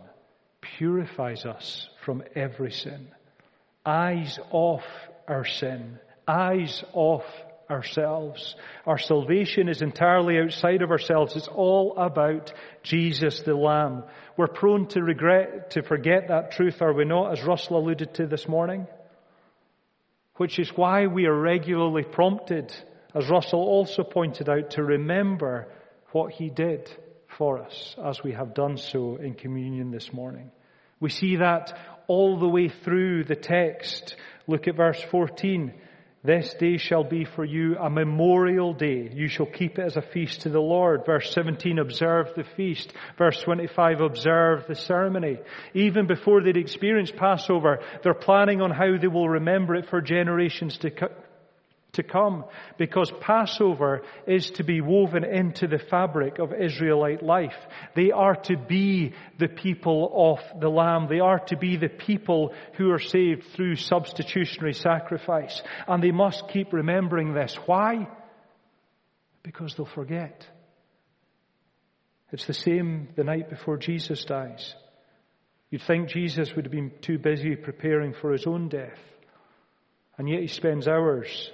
purifies 0.60 1.46
us 1.46 1.88
from 2.04 2.24
every 2.34 2.72
sin. 2.72 3.10
Eyes 3.86 4.40
off 4.50 4.86
our 5.28 5.46
sin. 5.46 6.00
Eyes 6.28 6.84
off 6.94 7.26
ourselves. 7.72 8.56
Our 8.86 8.98
salvation 8.98 9.70
is 9.70 9.82
entirely 9.82 10.38
outside 10.38 10.82
of 10.82 10.92
ourselves. 10.92 11.36
It's 11.36 11.48
all 11.48 11.96
about 11.98 12.54
Jesus 12.84 13.40
the 13.42 13.56
Lamb. 13.56 14.04
We're 14.38 14.48
prone 14.48 14.88
to 14.90 15.02
regret, 15.02 15.72
to 15.72 15.82
forget 15.82 16.28
that 16.28 16.52
truth, 16.52 16.82
are 16.82 16.94
we 16.94 17.06
not, 17.06 17.32
as 17.32 17.44
Russell 17.44 17.78
alluded 17.78 18.14
to 18.16 18.28
this 18.28 18.48
morning? 18.48 18.86
Which 20.36 20.60
is 20.60 20.70
why 20.76 21.08
we 21.08 21.26
are 21.26 21.40
regularly 21.40 22.04
prompted, 22.04 22.74
as 23.16 23.30
Russell 23.30 23.62
also 23.62 24.04
pointed 24.04 24.50
out, 24.50 24.72
to 24.72 24.84
remember 24.84 25.68
what 26.12 26.34
he 26.34 26.50
did 26.50 26.92
for 27.38 27.60
us 27.60 27.96
as 28.04 28.22
we 28.24 28.34
have 28.34 28.54
done 28.54 28.78
so 28.78 29.16
in 29.16 29.34
communion 29.34 29.92
this 29.92 30.12
morning. 30.12 30.52
We 31.00 31.10
see 31.10 31.38
that 31.38 31.78
all 32.08 32.40
the 32.40 32.48
way 32.48 32.70
through 32.70 33.24
the 33.24 33.36
text. 33.36 34.16
Look 34.48 34.68
at 34.68 34.76
verse 34.76 35.02
14. 35.10 35.74
This 36.24 36.54
day 36.54 36.78
shall 36.78 37.04
be 37.04 37.26
for 37.26 37.44
you 37.44 37.78
a 37.78 37.90
memorial 37.90 38.74
day. 38.74 39.10
You 39.12 39.28
shall 39.28 39.48
keep 39.48 39.80
it 39.80 39.82
as 39.82 39.98
a 39.98 40.04
feast 40.04 40.42
to 40.42 40.50
the 40.50 40.60
Lord. 40.60 41.04
Verse 41.04 41.34
17, 41.34 41.80
observe 41.80 42.28
the 42.36 42.44
feast. 42.56 42.94
Verse 43.18 43.42
25, 43.42 44.02
observe 44.02 44.68
the 44.68 44.76
ceremony. 44.76 45.40
Even 45.74 46.06
before 46.06 46.44
they'd 46.44 46.58
experienced 46.58 47.16
Passover, 47.16 47.80
they're 48.04 48.14
planning 48.14 48.62
on 48.62 48.70
how 48.70 49.00
they 49.02 49.08
will 49.08 49.30
remember 49.30 49.74
it 49.74 49.90
for 49.90 50.00
generations 50.00 50.78
to, 50.80 50.92
to 51.94 52.04
come 52.04 52.46
because 52.78 53.12
Passover 53.20 54.04
is 54.26 54.52
to 54.52 54.64
be 54.64 54.80
woven 54.82 55.24
into 55.24 55.68
the 55.68 55.80
fabric 55.80 56.40
of 56.40 56.54
Israelite 56.54 57.22
life. 57.22 57.56
They 57.96 58.12
are 58.12 58.36
to 58.44 58.58
be 58.58 59.14
the 59.40 59.50
people 59.50 60.12
of 60.14 60.62
the 60.62 60.70
Lamb. 60.70 61.08
They 61.10 61.20
are 61.20 61.40
to 61.48 61.58
be 61.58 61.76
the 61.78 61.90
people 61.90 62.54
who 62.78 62.92
are 62.92 63.00
saved 63.00 63.44
through 63.54 63.76
substitutionary 63.76 64.74
sacrifice. 64.74 65.62
And 65.88 66.02
they 66.02 66.12
must 66.12 66.48
keep 66.50 66.72
remembering 66.72 67.34
this. 67.34 67.56
Why? 67.66 68.08
Because 69.44 69.76
they'll 69.76 69.86
forget. 69.86 70.48
It's 72.32 72.46
the 72.46 72.54
same 72.54 73.10
the 73.18 73.26
night 73.26 73.50
before 73.50 73.78
Jesus 73.78 74.24
dies. 74.24 74.76
You'd 75.70 75.82
think 75.84 76.10
Jesus 76.10 76.56
would 76.56 76.66
have 76.66 76.72
been 76.72 76.92
too 77.02 77.18
busy 77.18 77.56
preparing 77.56 78.14
for 78.14 78.32
his 78.32 78.48
own 78.48 78.70
death. 78.70 79.00
And 80.18 80.30
yet 80.30 80.42
he 80.42 80.48
spends 80.48 80.88
hours 80.88 81.52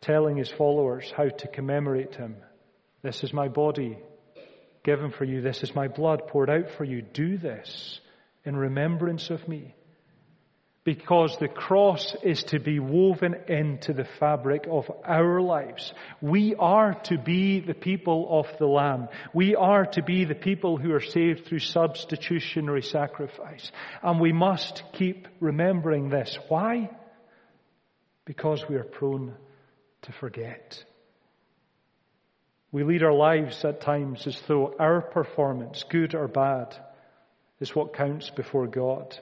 telling 0.00 0.36
his 0.36 0.50
followers 0.50 1.12
how 1.16 1.28
to 1.28 1.48
commemorate 1.48 2.14
him. 2.14 2.36
This 3.02 3.22
is 3.22 3.32
my 3.32 3.48
body 3.48 3.98
given 4.82 5.10
for 5.10 5.24
you. 5.24 5.40
This 5.40 5.62
is 5.62 5.74
my 5.74 5.88
blood 5.88 6.26
poured 6.26 6.50
out 6.50 6.70
for 6.76 6.84
you. 6.84 7.02
Do 7.02 7.36
this 7.36 8.00
in 8.44 8.56
remembrance 8.56 9.30
of 9.30 9.46
me. 9.46 9.74
Because 10.82 11.36
the 11.38 11.48
cross 11.48 12.16
is 12.22 12.42
to 12.44 12.58
be 12.58 12.78
woven 12.78 13.34
into 13.48 13.92
the 13.92 14.08
fabric 14.18 14.66
of 14.68 14.90
our 15.04 15.42
lives. 15.42 15.92
We 16.22 16.54
are 16.54 16.94
to 17.04 17.18
be 17.18 17.60
the 17.60 17.74
people 17.74 18.26
of 18.30 18.46
the 18.58 18.66
Lamb. 18.66 19.08
We 19.34 19.54
are 19.54 19.84
to 19.84 20.02
be 20.02 20.24
the 20.24 20.34
people 20.34 20.78
who 20.78 20.94
are 20.94 21.00
saved 21.00 21.44
through 21.44 21.58
substitutionary 21.58 22.80
sacrifice. 22.80 23.70
And 24.02 24.18
we 24.18 24.32
must 24.32 24.82
keep 24.94 25.28
remembering 25.38 26.08
this. 26.08 26.38
Why? 26.48 26.88
Because 28.24 28.64
we 28.66 28.76
are 28.76 28.84
prone 28.84 29.34
to 30.02 30.12
forget. 30.12 30.82
We 32.72 32.84
lead 32.84 33.02
our 33.02 33.12
lives 33.12 33.64
at 33.64 33.80
times 33.80 34.26
as 34.26 34.40
though 34.46 34.74
our 34.78 35.00
performance, 35.00 35.84
good 35.88 36.14
or 36.14 36.28
bad, 36.28 36.76
is 37.58 37.74
what 37.74 37.94
counts 37.94 38.30
before 38.30 38.66
God. 38.66 39.18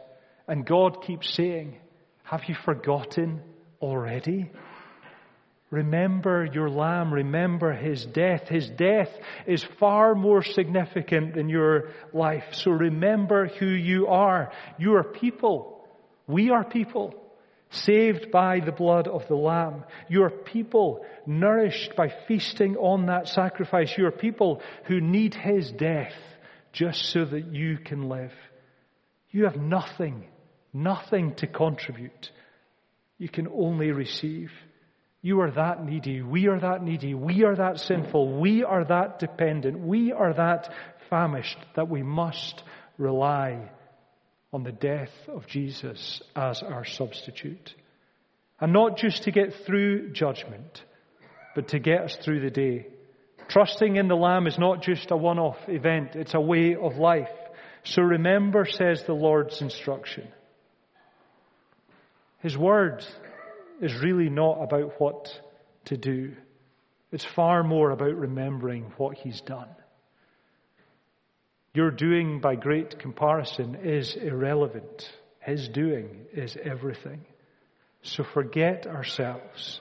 And 0.47 0.67
God 0.67 1.03
keeps 1.03 1.33
saying, 1.35 1.77
Have 2.25 2.43
you 2.47 2.55
forgotten 2.55 3.43
already? 3.81 4.51
Remember 5.71 6.49
your 6.51 6.71
lamb. 6.71 7.13
Remember 7.13 7.73
his 7.73 8.05
death. 8.07 8.49
His 8.49 8.69
death 8.71 9.11
is 9.47 9.63
far 9.79 10.15
more 10.15 10.43
significant 10.43 11.35
than 11.35 11.49
your 11.49 11.91
life. 12.13 12.45
So 12.53 12.71
remember 12.71 13.49
who 13.49 13.67
you 13.67 14.07
are. 14.07 14.51
You 14.79 14.97
are 14.97 15.05
people. 15.05 15.87
We 16.27 16.51
are 16.51 16.65
people 16.65 17.15
saved 17.71 18.31
by 18.31 18.61
the 18.61 18.73
blood 18.73 19.09
of 19.09 19.27
the 19.29 19.35
Lamb. 19.35 19.85
Your 20.09 20.31
people 20.31 21.05
nourished 21.27 21.95
by 21.97 22.13
feasting 22.27 22.77
on 22.77 23.07
that 23.07 23.29
sacrifice. 23.29 23.97
Your 23.97 24.11
people 24.11 24.63
who 24.85 25.01
need 25.01 25.35
His 25.35 25.71
death 25.71 26.15
just 26.73 27.07
so 27.07 27.25
that 27.25 27.53
you 27.53 27.79
can 27.79 28.09
live. 28.09 28.33
You 29.31 29.45
have 29.45 29.57
nothing, 29.57 30.27
nothing 30.73 31.35
to 31.37 31.47
contribute. 31.47 32.31
You 33.19 33.29
can 33.29 33.49
only 33.49 33.91
receive. 33.91 34.51
You 35.21 35.41
are 35.41 35.51
that 35.51 35.85
needy. 35.85 36.23
We 36.23 36.47
are 36.47 36.61
that 36.61 36.83
needy. 36.83 37.15
We 37.15 37.45
are 37.45 37.57
that 37.57 37.81
sinful. 37.81 38.39
We 38.41 38.65
are 38.65 38.85
that 38.85 39.19
dependent. 39.19 39.79
We 39.81 40.13
are 40.13 40.33
that 40.33 40.73
famished 41.11 41.59
that 41.75 41.89
we 41.89 42.03
must 42.03 42.63
rely 42.97 43.71
on 44.53 44.63
the 44.63 44.73
death 44.73 45.13
of 45.29 45.47
Jesus 45.47 46.23
as 46.35 46.63
our 46.63 46.85
substitute. 46.85 47.75
And 48.61 48.73
not 48.73 48.97
just 48.97 49.25
to 49.25 49.31
get 49.31 49.55
through 49.67 50.13
judgment, 50.13 50.83
but 51.55 51.69
to 51.69 51.79
get 51.79 52.03
us 52.03 52.17
through 52.17 52.41
the 52.41 52.51
day. 52.51 52.87
Trusting 53.49 53.97
in 53.97 54.09
the 54.09 54.17
Lamb 54.17 54.47
is 54.47 54.59
not 54.59 54.83
just 54.83 55.11
a 55.11 55.17
one-off 55.17 55.57
event, 55.69 56.15
it's 56.15 56.35
a 56.35 56.41
way 56.41 56.75
of 56.75 56.97
life. 56.97 57.31
So 57.85 58.03
remember, 58.03 58.67
says 58.67 59.03
the 59.05 59.15
Lord's 59.15 59.61
instruction. 59.63 60.29
His 62.41 62.57
word 62.57 63.05
is 63.81 63.95
really 64.03 64.29
not 64.29 64.63
about 64.63 65.01
what 65.01 65.29
to 65.87 65.97
do. 65.97 66.35
It's 67.11 67.25
far 67.25 67.63
more 67.63 67.91
about 67.91 68.15
remembering 68.15 68.93
what 68.97 69.17
He's 69.17 69.41
done. 69.41 69.69
Your 71.75 71.91
doing, 71.91 72.41
by 72.41 72.57
great 72.57 72.99
comparison, 72.99 73.77
is 73.83 74.17
irrelevant. 74.17 75.11
His 75.41 75.69
doing 75.69 76.27
is 76.33 76.57
everything. 76.63 77.25
So 78.03 78.25
forget 78.25 78.87
ourselves 78.87 79.81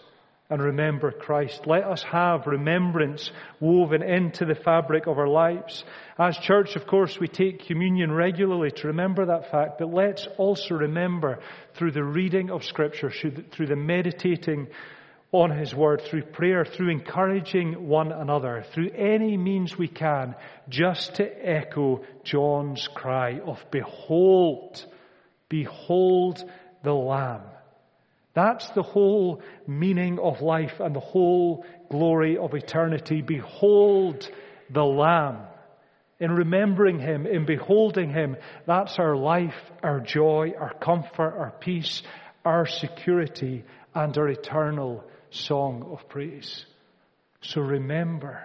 and 0.49 0.61
remember 0.61 1.11
Christ. 1.11 1.67
Let 1.67 1.83
us 1.83 2.03
have 2.03 2.47
remembrance 2.47 3.31
woven 3.59 4.01
into 4.01 4.45
the 4.45 4.55
fabric 4.55 5.07
of 5.07 5.17
our 5.17 5.27
lives. 5.27 5.83
As 6.17 6.37
church, 6.37 6.75
of 6.75 6.87
course, 6.87 7.19
we 7.19 7.27
take 7.27 7.65
communion 7.65 8.11
regularly 8.11 8.71
to 8.71 8.87
remember 8.87 9.25
that 9.25 9.51
fact, 9.51 9.77
but 9.79 9.93
let's 9.93 10.27
also 10.37 10.75
remember 10.75 11.39
through 11.75 11.91
the 11.91 12.03
reading 12.03 12.49
of 12.49 12.63
Scripture, 12.63 13.11
through 13.11 13.67
the 13.67 13.75
meditating 13.75 14.67
on 15.31 15.51
His 15.51 15.75
Word 15.75 16.01
through 16.01 16.23
prayer, 16.23 16.63
through 16.63 16.89
encouraging 16.89 17.87
one 17.87 18.11
another, 18.11 18.63
through 18.73 18.91
any 18.91 19.35
means 19.35 19.77
we 19.77 19.87
can, 19.87 20.35
just 20.69 21.15
to 21.15 21.25
echo 21.25 22.01
John's 22.23 22.87
cry 22.87 23.39
of 23.39 23.63
behold, 23.69 24.85
behold 25.49 26.43
the 26.83 26.93
Lamb 26.93 27.41
That's 28.33 28.69
the 28.69 28.83
whole 28.83 29.41
meaning 29.65 30.19
of 30.19 30.41
life 30.41 30.79
and 30.79 30.95
the 30.95 31.01
whole 31.01 31.65
glory 31.89 32.37
of 32.37 32.53
eternity. 32.53 33.21
Behold 33.21 34.29
the 34.69 34.85
Lamb. 34.85 35.39
In 36.19 36.31
remembering 36.31 36.99
Him, 36.99 37.27
in 37.27 37.45
beholding 37.45 38.11
Him, 38.11 38.37
that's 38.65 38.97
our 38.97 39.15
life, 39.15 39.55
our 39.83 39.99
joy, 39.99 40.53
our 40.59 40.73
comfort, 40.73 41.35
our 41.37 41.53
peace, 41.59 42.01
our 42.43 42.65
security, 42.65 43.65
and 43.93 44.17
our 44.17 44.27
eternal 44.29 45.03
song 45.37 45.87
of 45.91 46.07
praise. 46.09 46.65
So 47.41 47.61
remember 47.61 48.43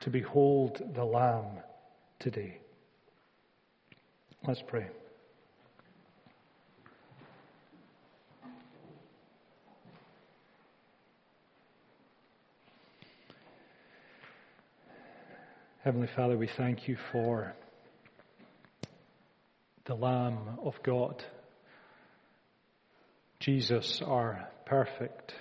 to 0.00 0.10
behold 0.10 0.80
the 0.94 1.04
Lamb 1.04 1.58
today. 2.18 2.58
Let's 4.46 4.62
pray. 4.66 4.86
Heavenly 15.82 16.08
Father, 16.14 16.36
we 16.36 16.46
thank 16.46 16.88
you 16.88 16.96
for 17.10 17.54
the 19.86 19.94
Lamb 19.94 20.58
of 20.62 20.74
God, 20.82 21.24
Jesus, 23.40 24.02
our 24.04 24.46
perfect 24.66 25.32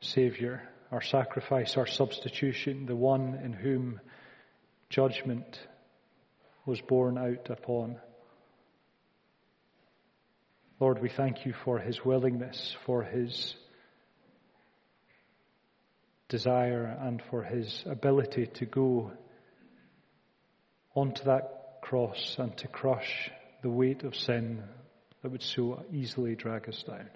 Savior, 0.00 0.62
our 0.92 1.02
sacrifice, 1.02 1.76
our 1.76 1.86
substitution, 1.86 2.86
the 2.86 2.96
one 2.96 3.38
in 3.42 3.52
whom 3.52 4.00
judgment 4.88 5.58
was 6.64 6.80
borne 6.80 7.18
out 7.18 7.50
upon. 7.50 7.96
Lord, 10.78 11.00
we 11.00 11.08
thank 11.08 11.46
you 11.46 11.54
for 11.64 11.78
his 11.78 12.04
willingness, 12.04 12.76
for 12.84 13.02
his 13.02 13.54
desire 16.28 16.84
and 17.00 17.22
for 17.30 17.42
his 17.42 17.82
ability 17.86 18.46
to 18.46 18.66
go 18.66 19.12
onto 20.94 21.24
that 21.24 21.78
cross 21.82 22.36
and 22.38 22.56
to 22.58 22.68
crush 22.68 23.30
the 23.62 23.70
weight 23.70 24.02
of 24.02 24.14
sin 24.14 24.62
that 25.22 25.30
would 25.30 25.42
so 25.42 25.84
easily 25.92 26.34
drag 26.34 26.68
us 26.68 26.82
down. 26.82 27.08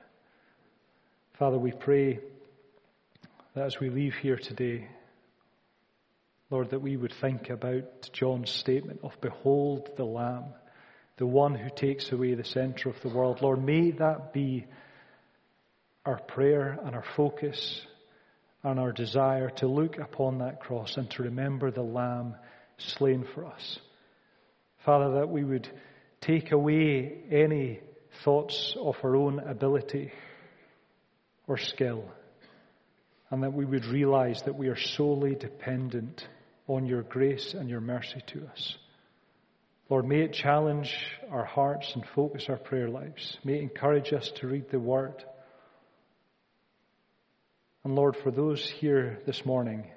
Father, 1.38 1.58
we 1.58 1.72
pray 1.72 2.20
that 3.54 3.64
as 3.64 3.80
we 3.80 3.90
leave 3.90 4.14
here 4.14 4.36
today, 4.36 4.88
Lord, 6.50 6.70
that 6.70 6.82
we 6.82 6.96
would 6.96 7.12
think 7.20 7.50
about 7.50 8.10
John's 8.12 8.50
statement 8.50 9.00
of 9.02 9.20
behold 9.20 9.90
the 9.96 10.04
Lamb, 10.04 10.46
the 11.16 11.26
one 11.26 11.54
who 11.54 11.70
takes 11.70 12.10
away 12.12 12.34
the 12.34 12.44
center 12.44 12.88
of 12.88 13.00
the 13.02 13.08
world. 13.08 13.42
Lord, 13.42 13.64
may 13.64 13.90
that 13.92 14.32
be 14.32 14.66
our 16.04 16.18
prayer 16.18 16.78
and 16.84 16.94
our 16.94 17.04
focus 17.16 17.80
and 18.62 18.78
our 18.78 18.92
desire 18.92 19.50
to 19.50 19.66
look 19.66 19.98
upon 19.98 20.38
that 20.38 20.60
cross 20.60 20.96
and 20.96 21.10
to 21.10 21.24
remember 21.24 21.70
the 21.70 21.82
Lamb 21.82 22.36
slain 22.78 23.26
for 23.34 23.46
us. 23.46 23.78
Father, 24.84 25.20
that 25.20 25.28
we 25.28 25.44
would 25.44 25.68
take 26.20 26.52
away 26.52 27.22
any 27.30 27.80
thoughts 28.24 28.74
of 28.78 28.96
our 29.02 29.16
own 29.16 29.38
ability 29.38 30.12
or 31.46 31.56
skill, 31.58 32.04
and 33.30 33.42
that 33.42 33.52
we 33.52 33.64
would 33.64 33.84
realize 33.84 34.42
that 34.42 34.56
we 34.56 34.68
are 34.68 34.76
solely 34.76 35.34
dependent 35.34 36.26
on 36.66 36.86
your 36.86 37.02
grace 37.02 37.54
and 37.54 37.70
your 37.70 37.80
mercy 37.80 38.22
to 38.28 38.46
us. 38.46 38.76
Lord, 39.88 40.06
may 40.06 40.20
it 40.22 40.32
challenge 40.32 40.94
our 41.30 41.44
hearts 41.44 41.92
and 41.94 42.04
focus 42.14 42.46
our 42.48 42.56
prayer 42.56 42.88
lives. 42.88 43.38
May 43.44 43.54
it 43.54 43.62
encourage 43.62 44.12
us 44.12 44.30
to 44.36 44.46
read 44.46 44.70
the 44.70 44.78
Word 44.78 45.24
and 47.84 47.94
Lord, 47.94 48.16
for 48.16 48.30
those 48.30 48.68
here 48.68 49.20
this 49.24 49.46
morning 49.46 49.90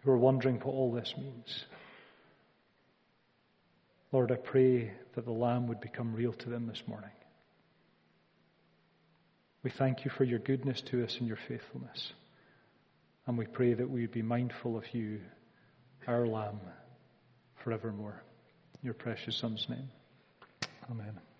who 0.00 0.10
are 0.10 0.18
wondering 0.18 0.56
what 0.56 0.72
all 0.74 0.92
this 0.92 1.14
means, 1.16 1.64
Lord, 4.10 4.30
I 4.30 4.36
pray 4.36 4.92
that 5.14 5.24
the 5.24 5.32
Lamb 5.32 5.68
would 5.68 5.80
become 5.80 6.14
real 6.14 6.34
to 6.34 6.50
them 6.50 6.66
this 6.66 6.82
morning. 6.86 7.10
We 9.62 9.70
thank 9.70 10.04
you 10.04 10.10
for 10.10 10.24
your 10.24 10.40
goodness 10.40 10.82
to 10.90 11.04
us 11.04 11.16
and 11.18 11.28
your 11.28 11.38
faithfulness. 11.48 12.12
And 13.26 13.38
we 13.38 13.46
pray 13.46 13.74
that 13.74 13.88
we 13.88 14.00
would 14.00 14.12
be 14.12 14.22
mindful 14.22 14.76
of 14.76 14.84
you, 14.92 15.20
our 16.08 16.26
Lamb, 16.26 16.60
forevermore. 17.62 18.20
In 18.82 18.86
your 18.86 18.94
precious 18.94 19.36
Son's 19.36 19.64
name. 19.68 19.88
Amen. 20.90 21.31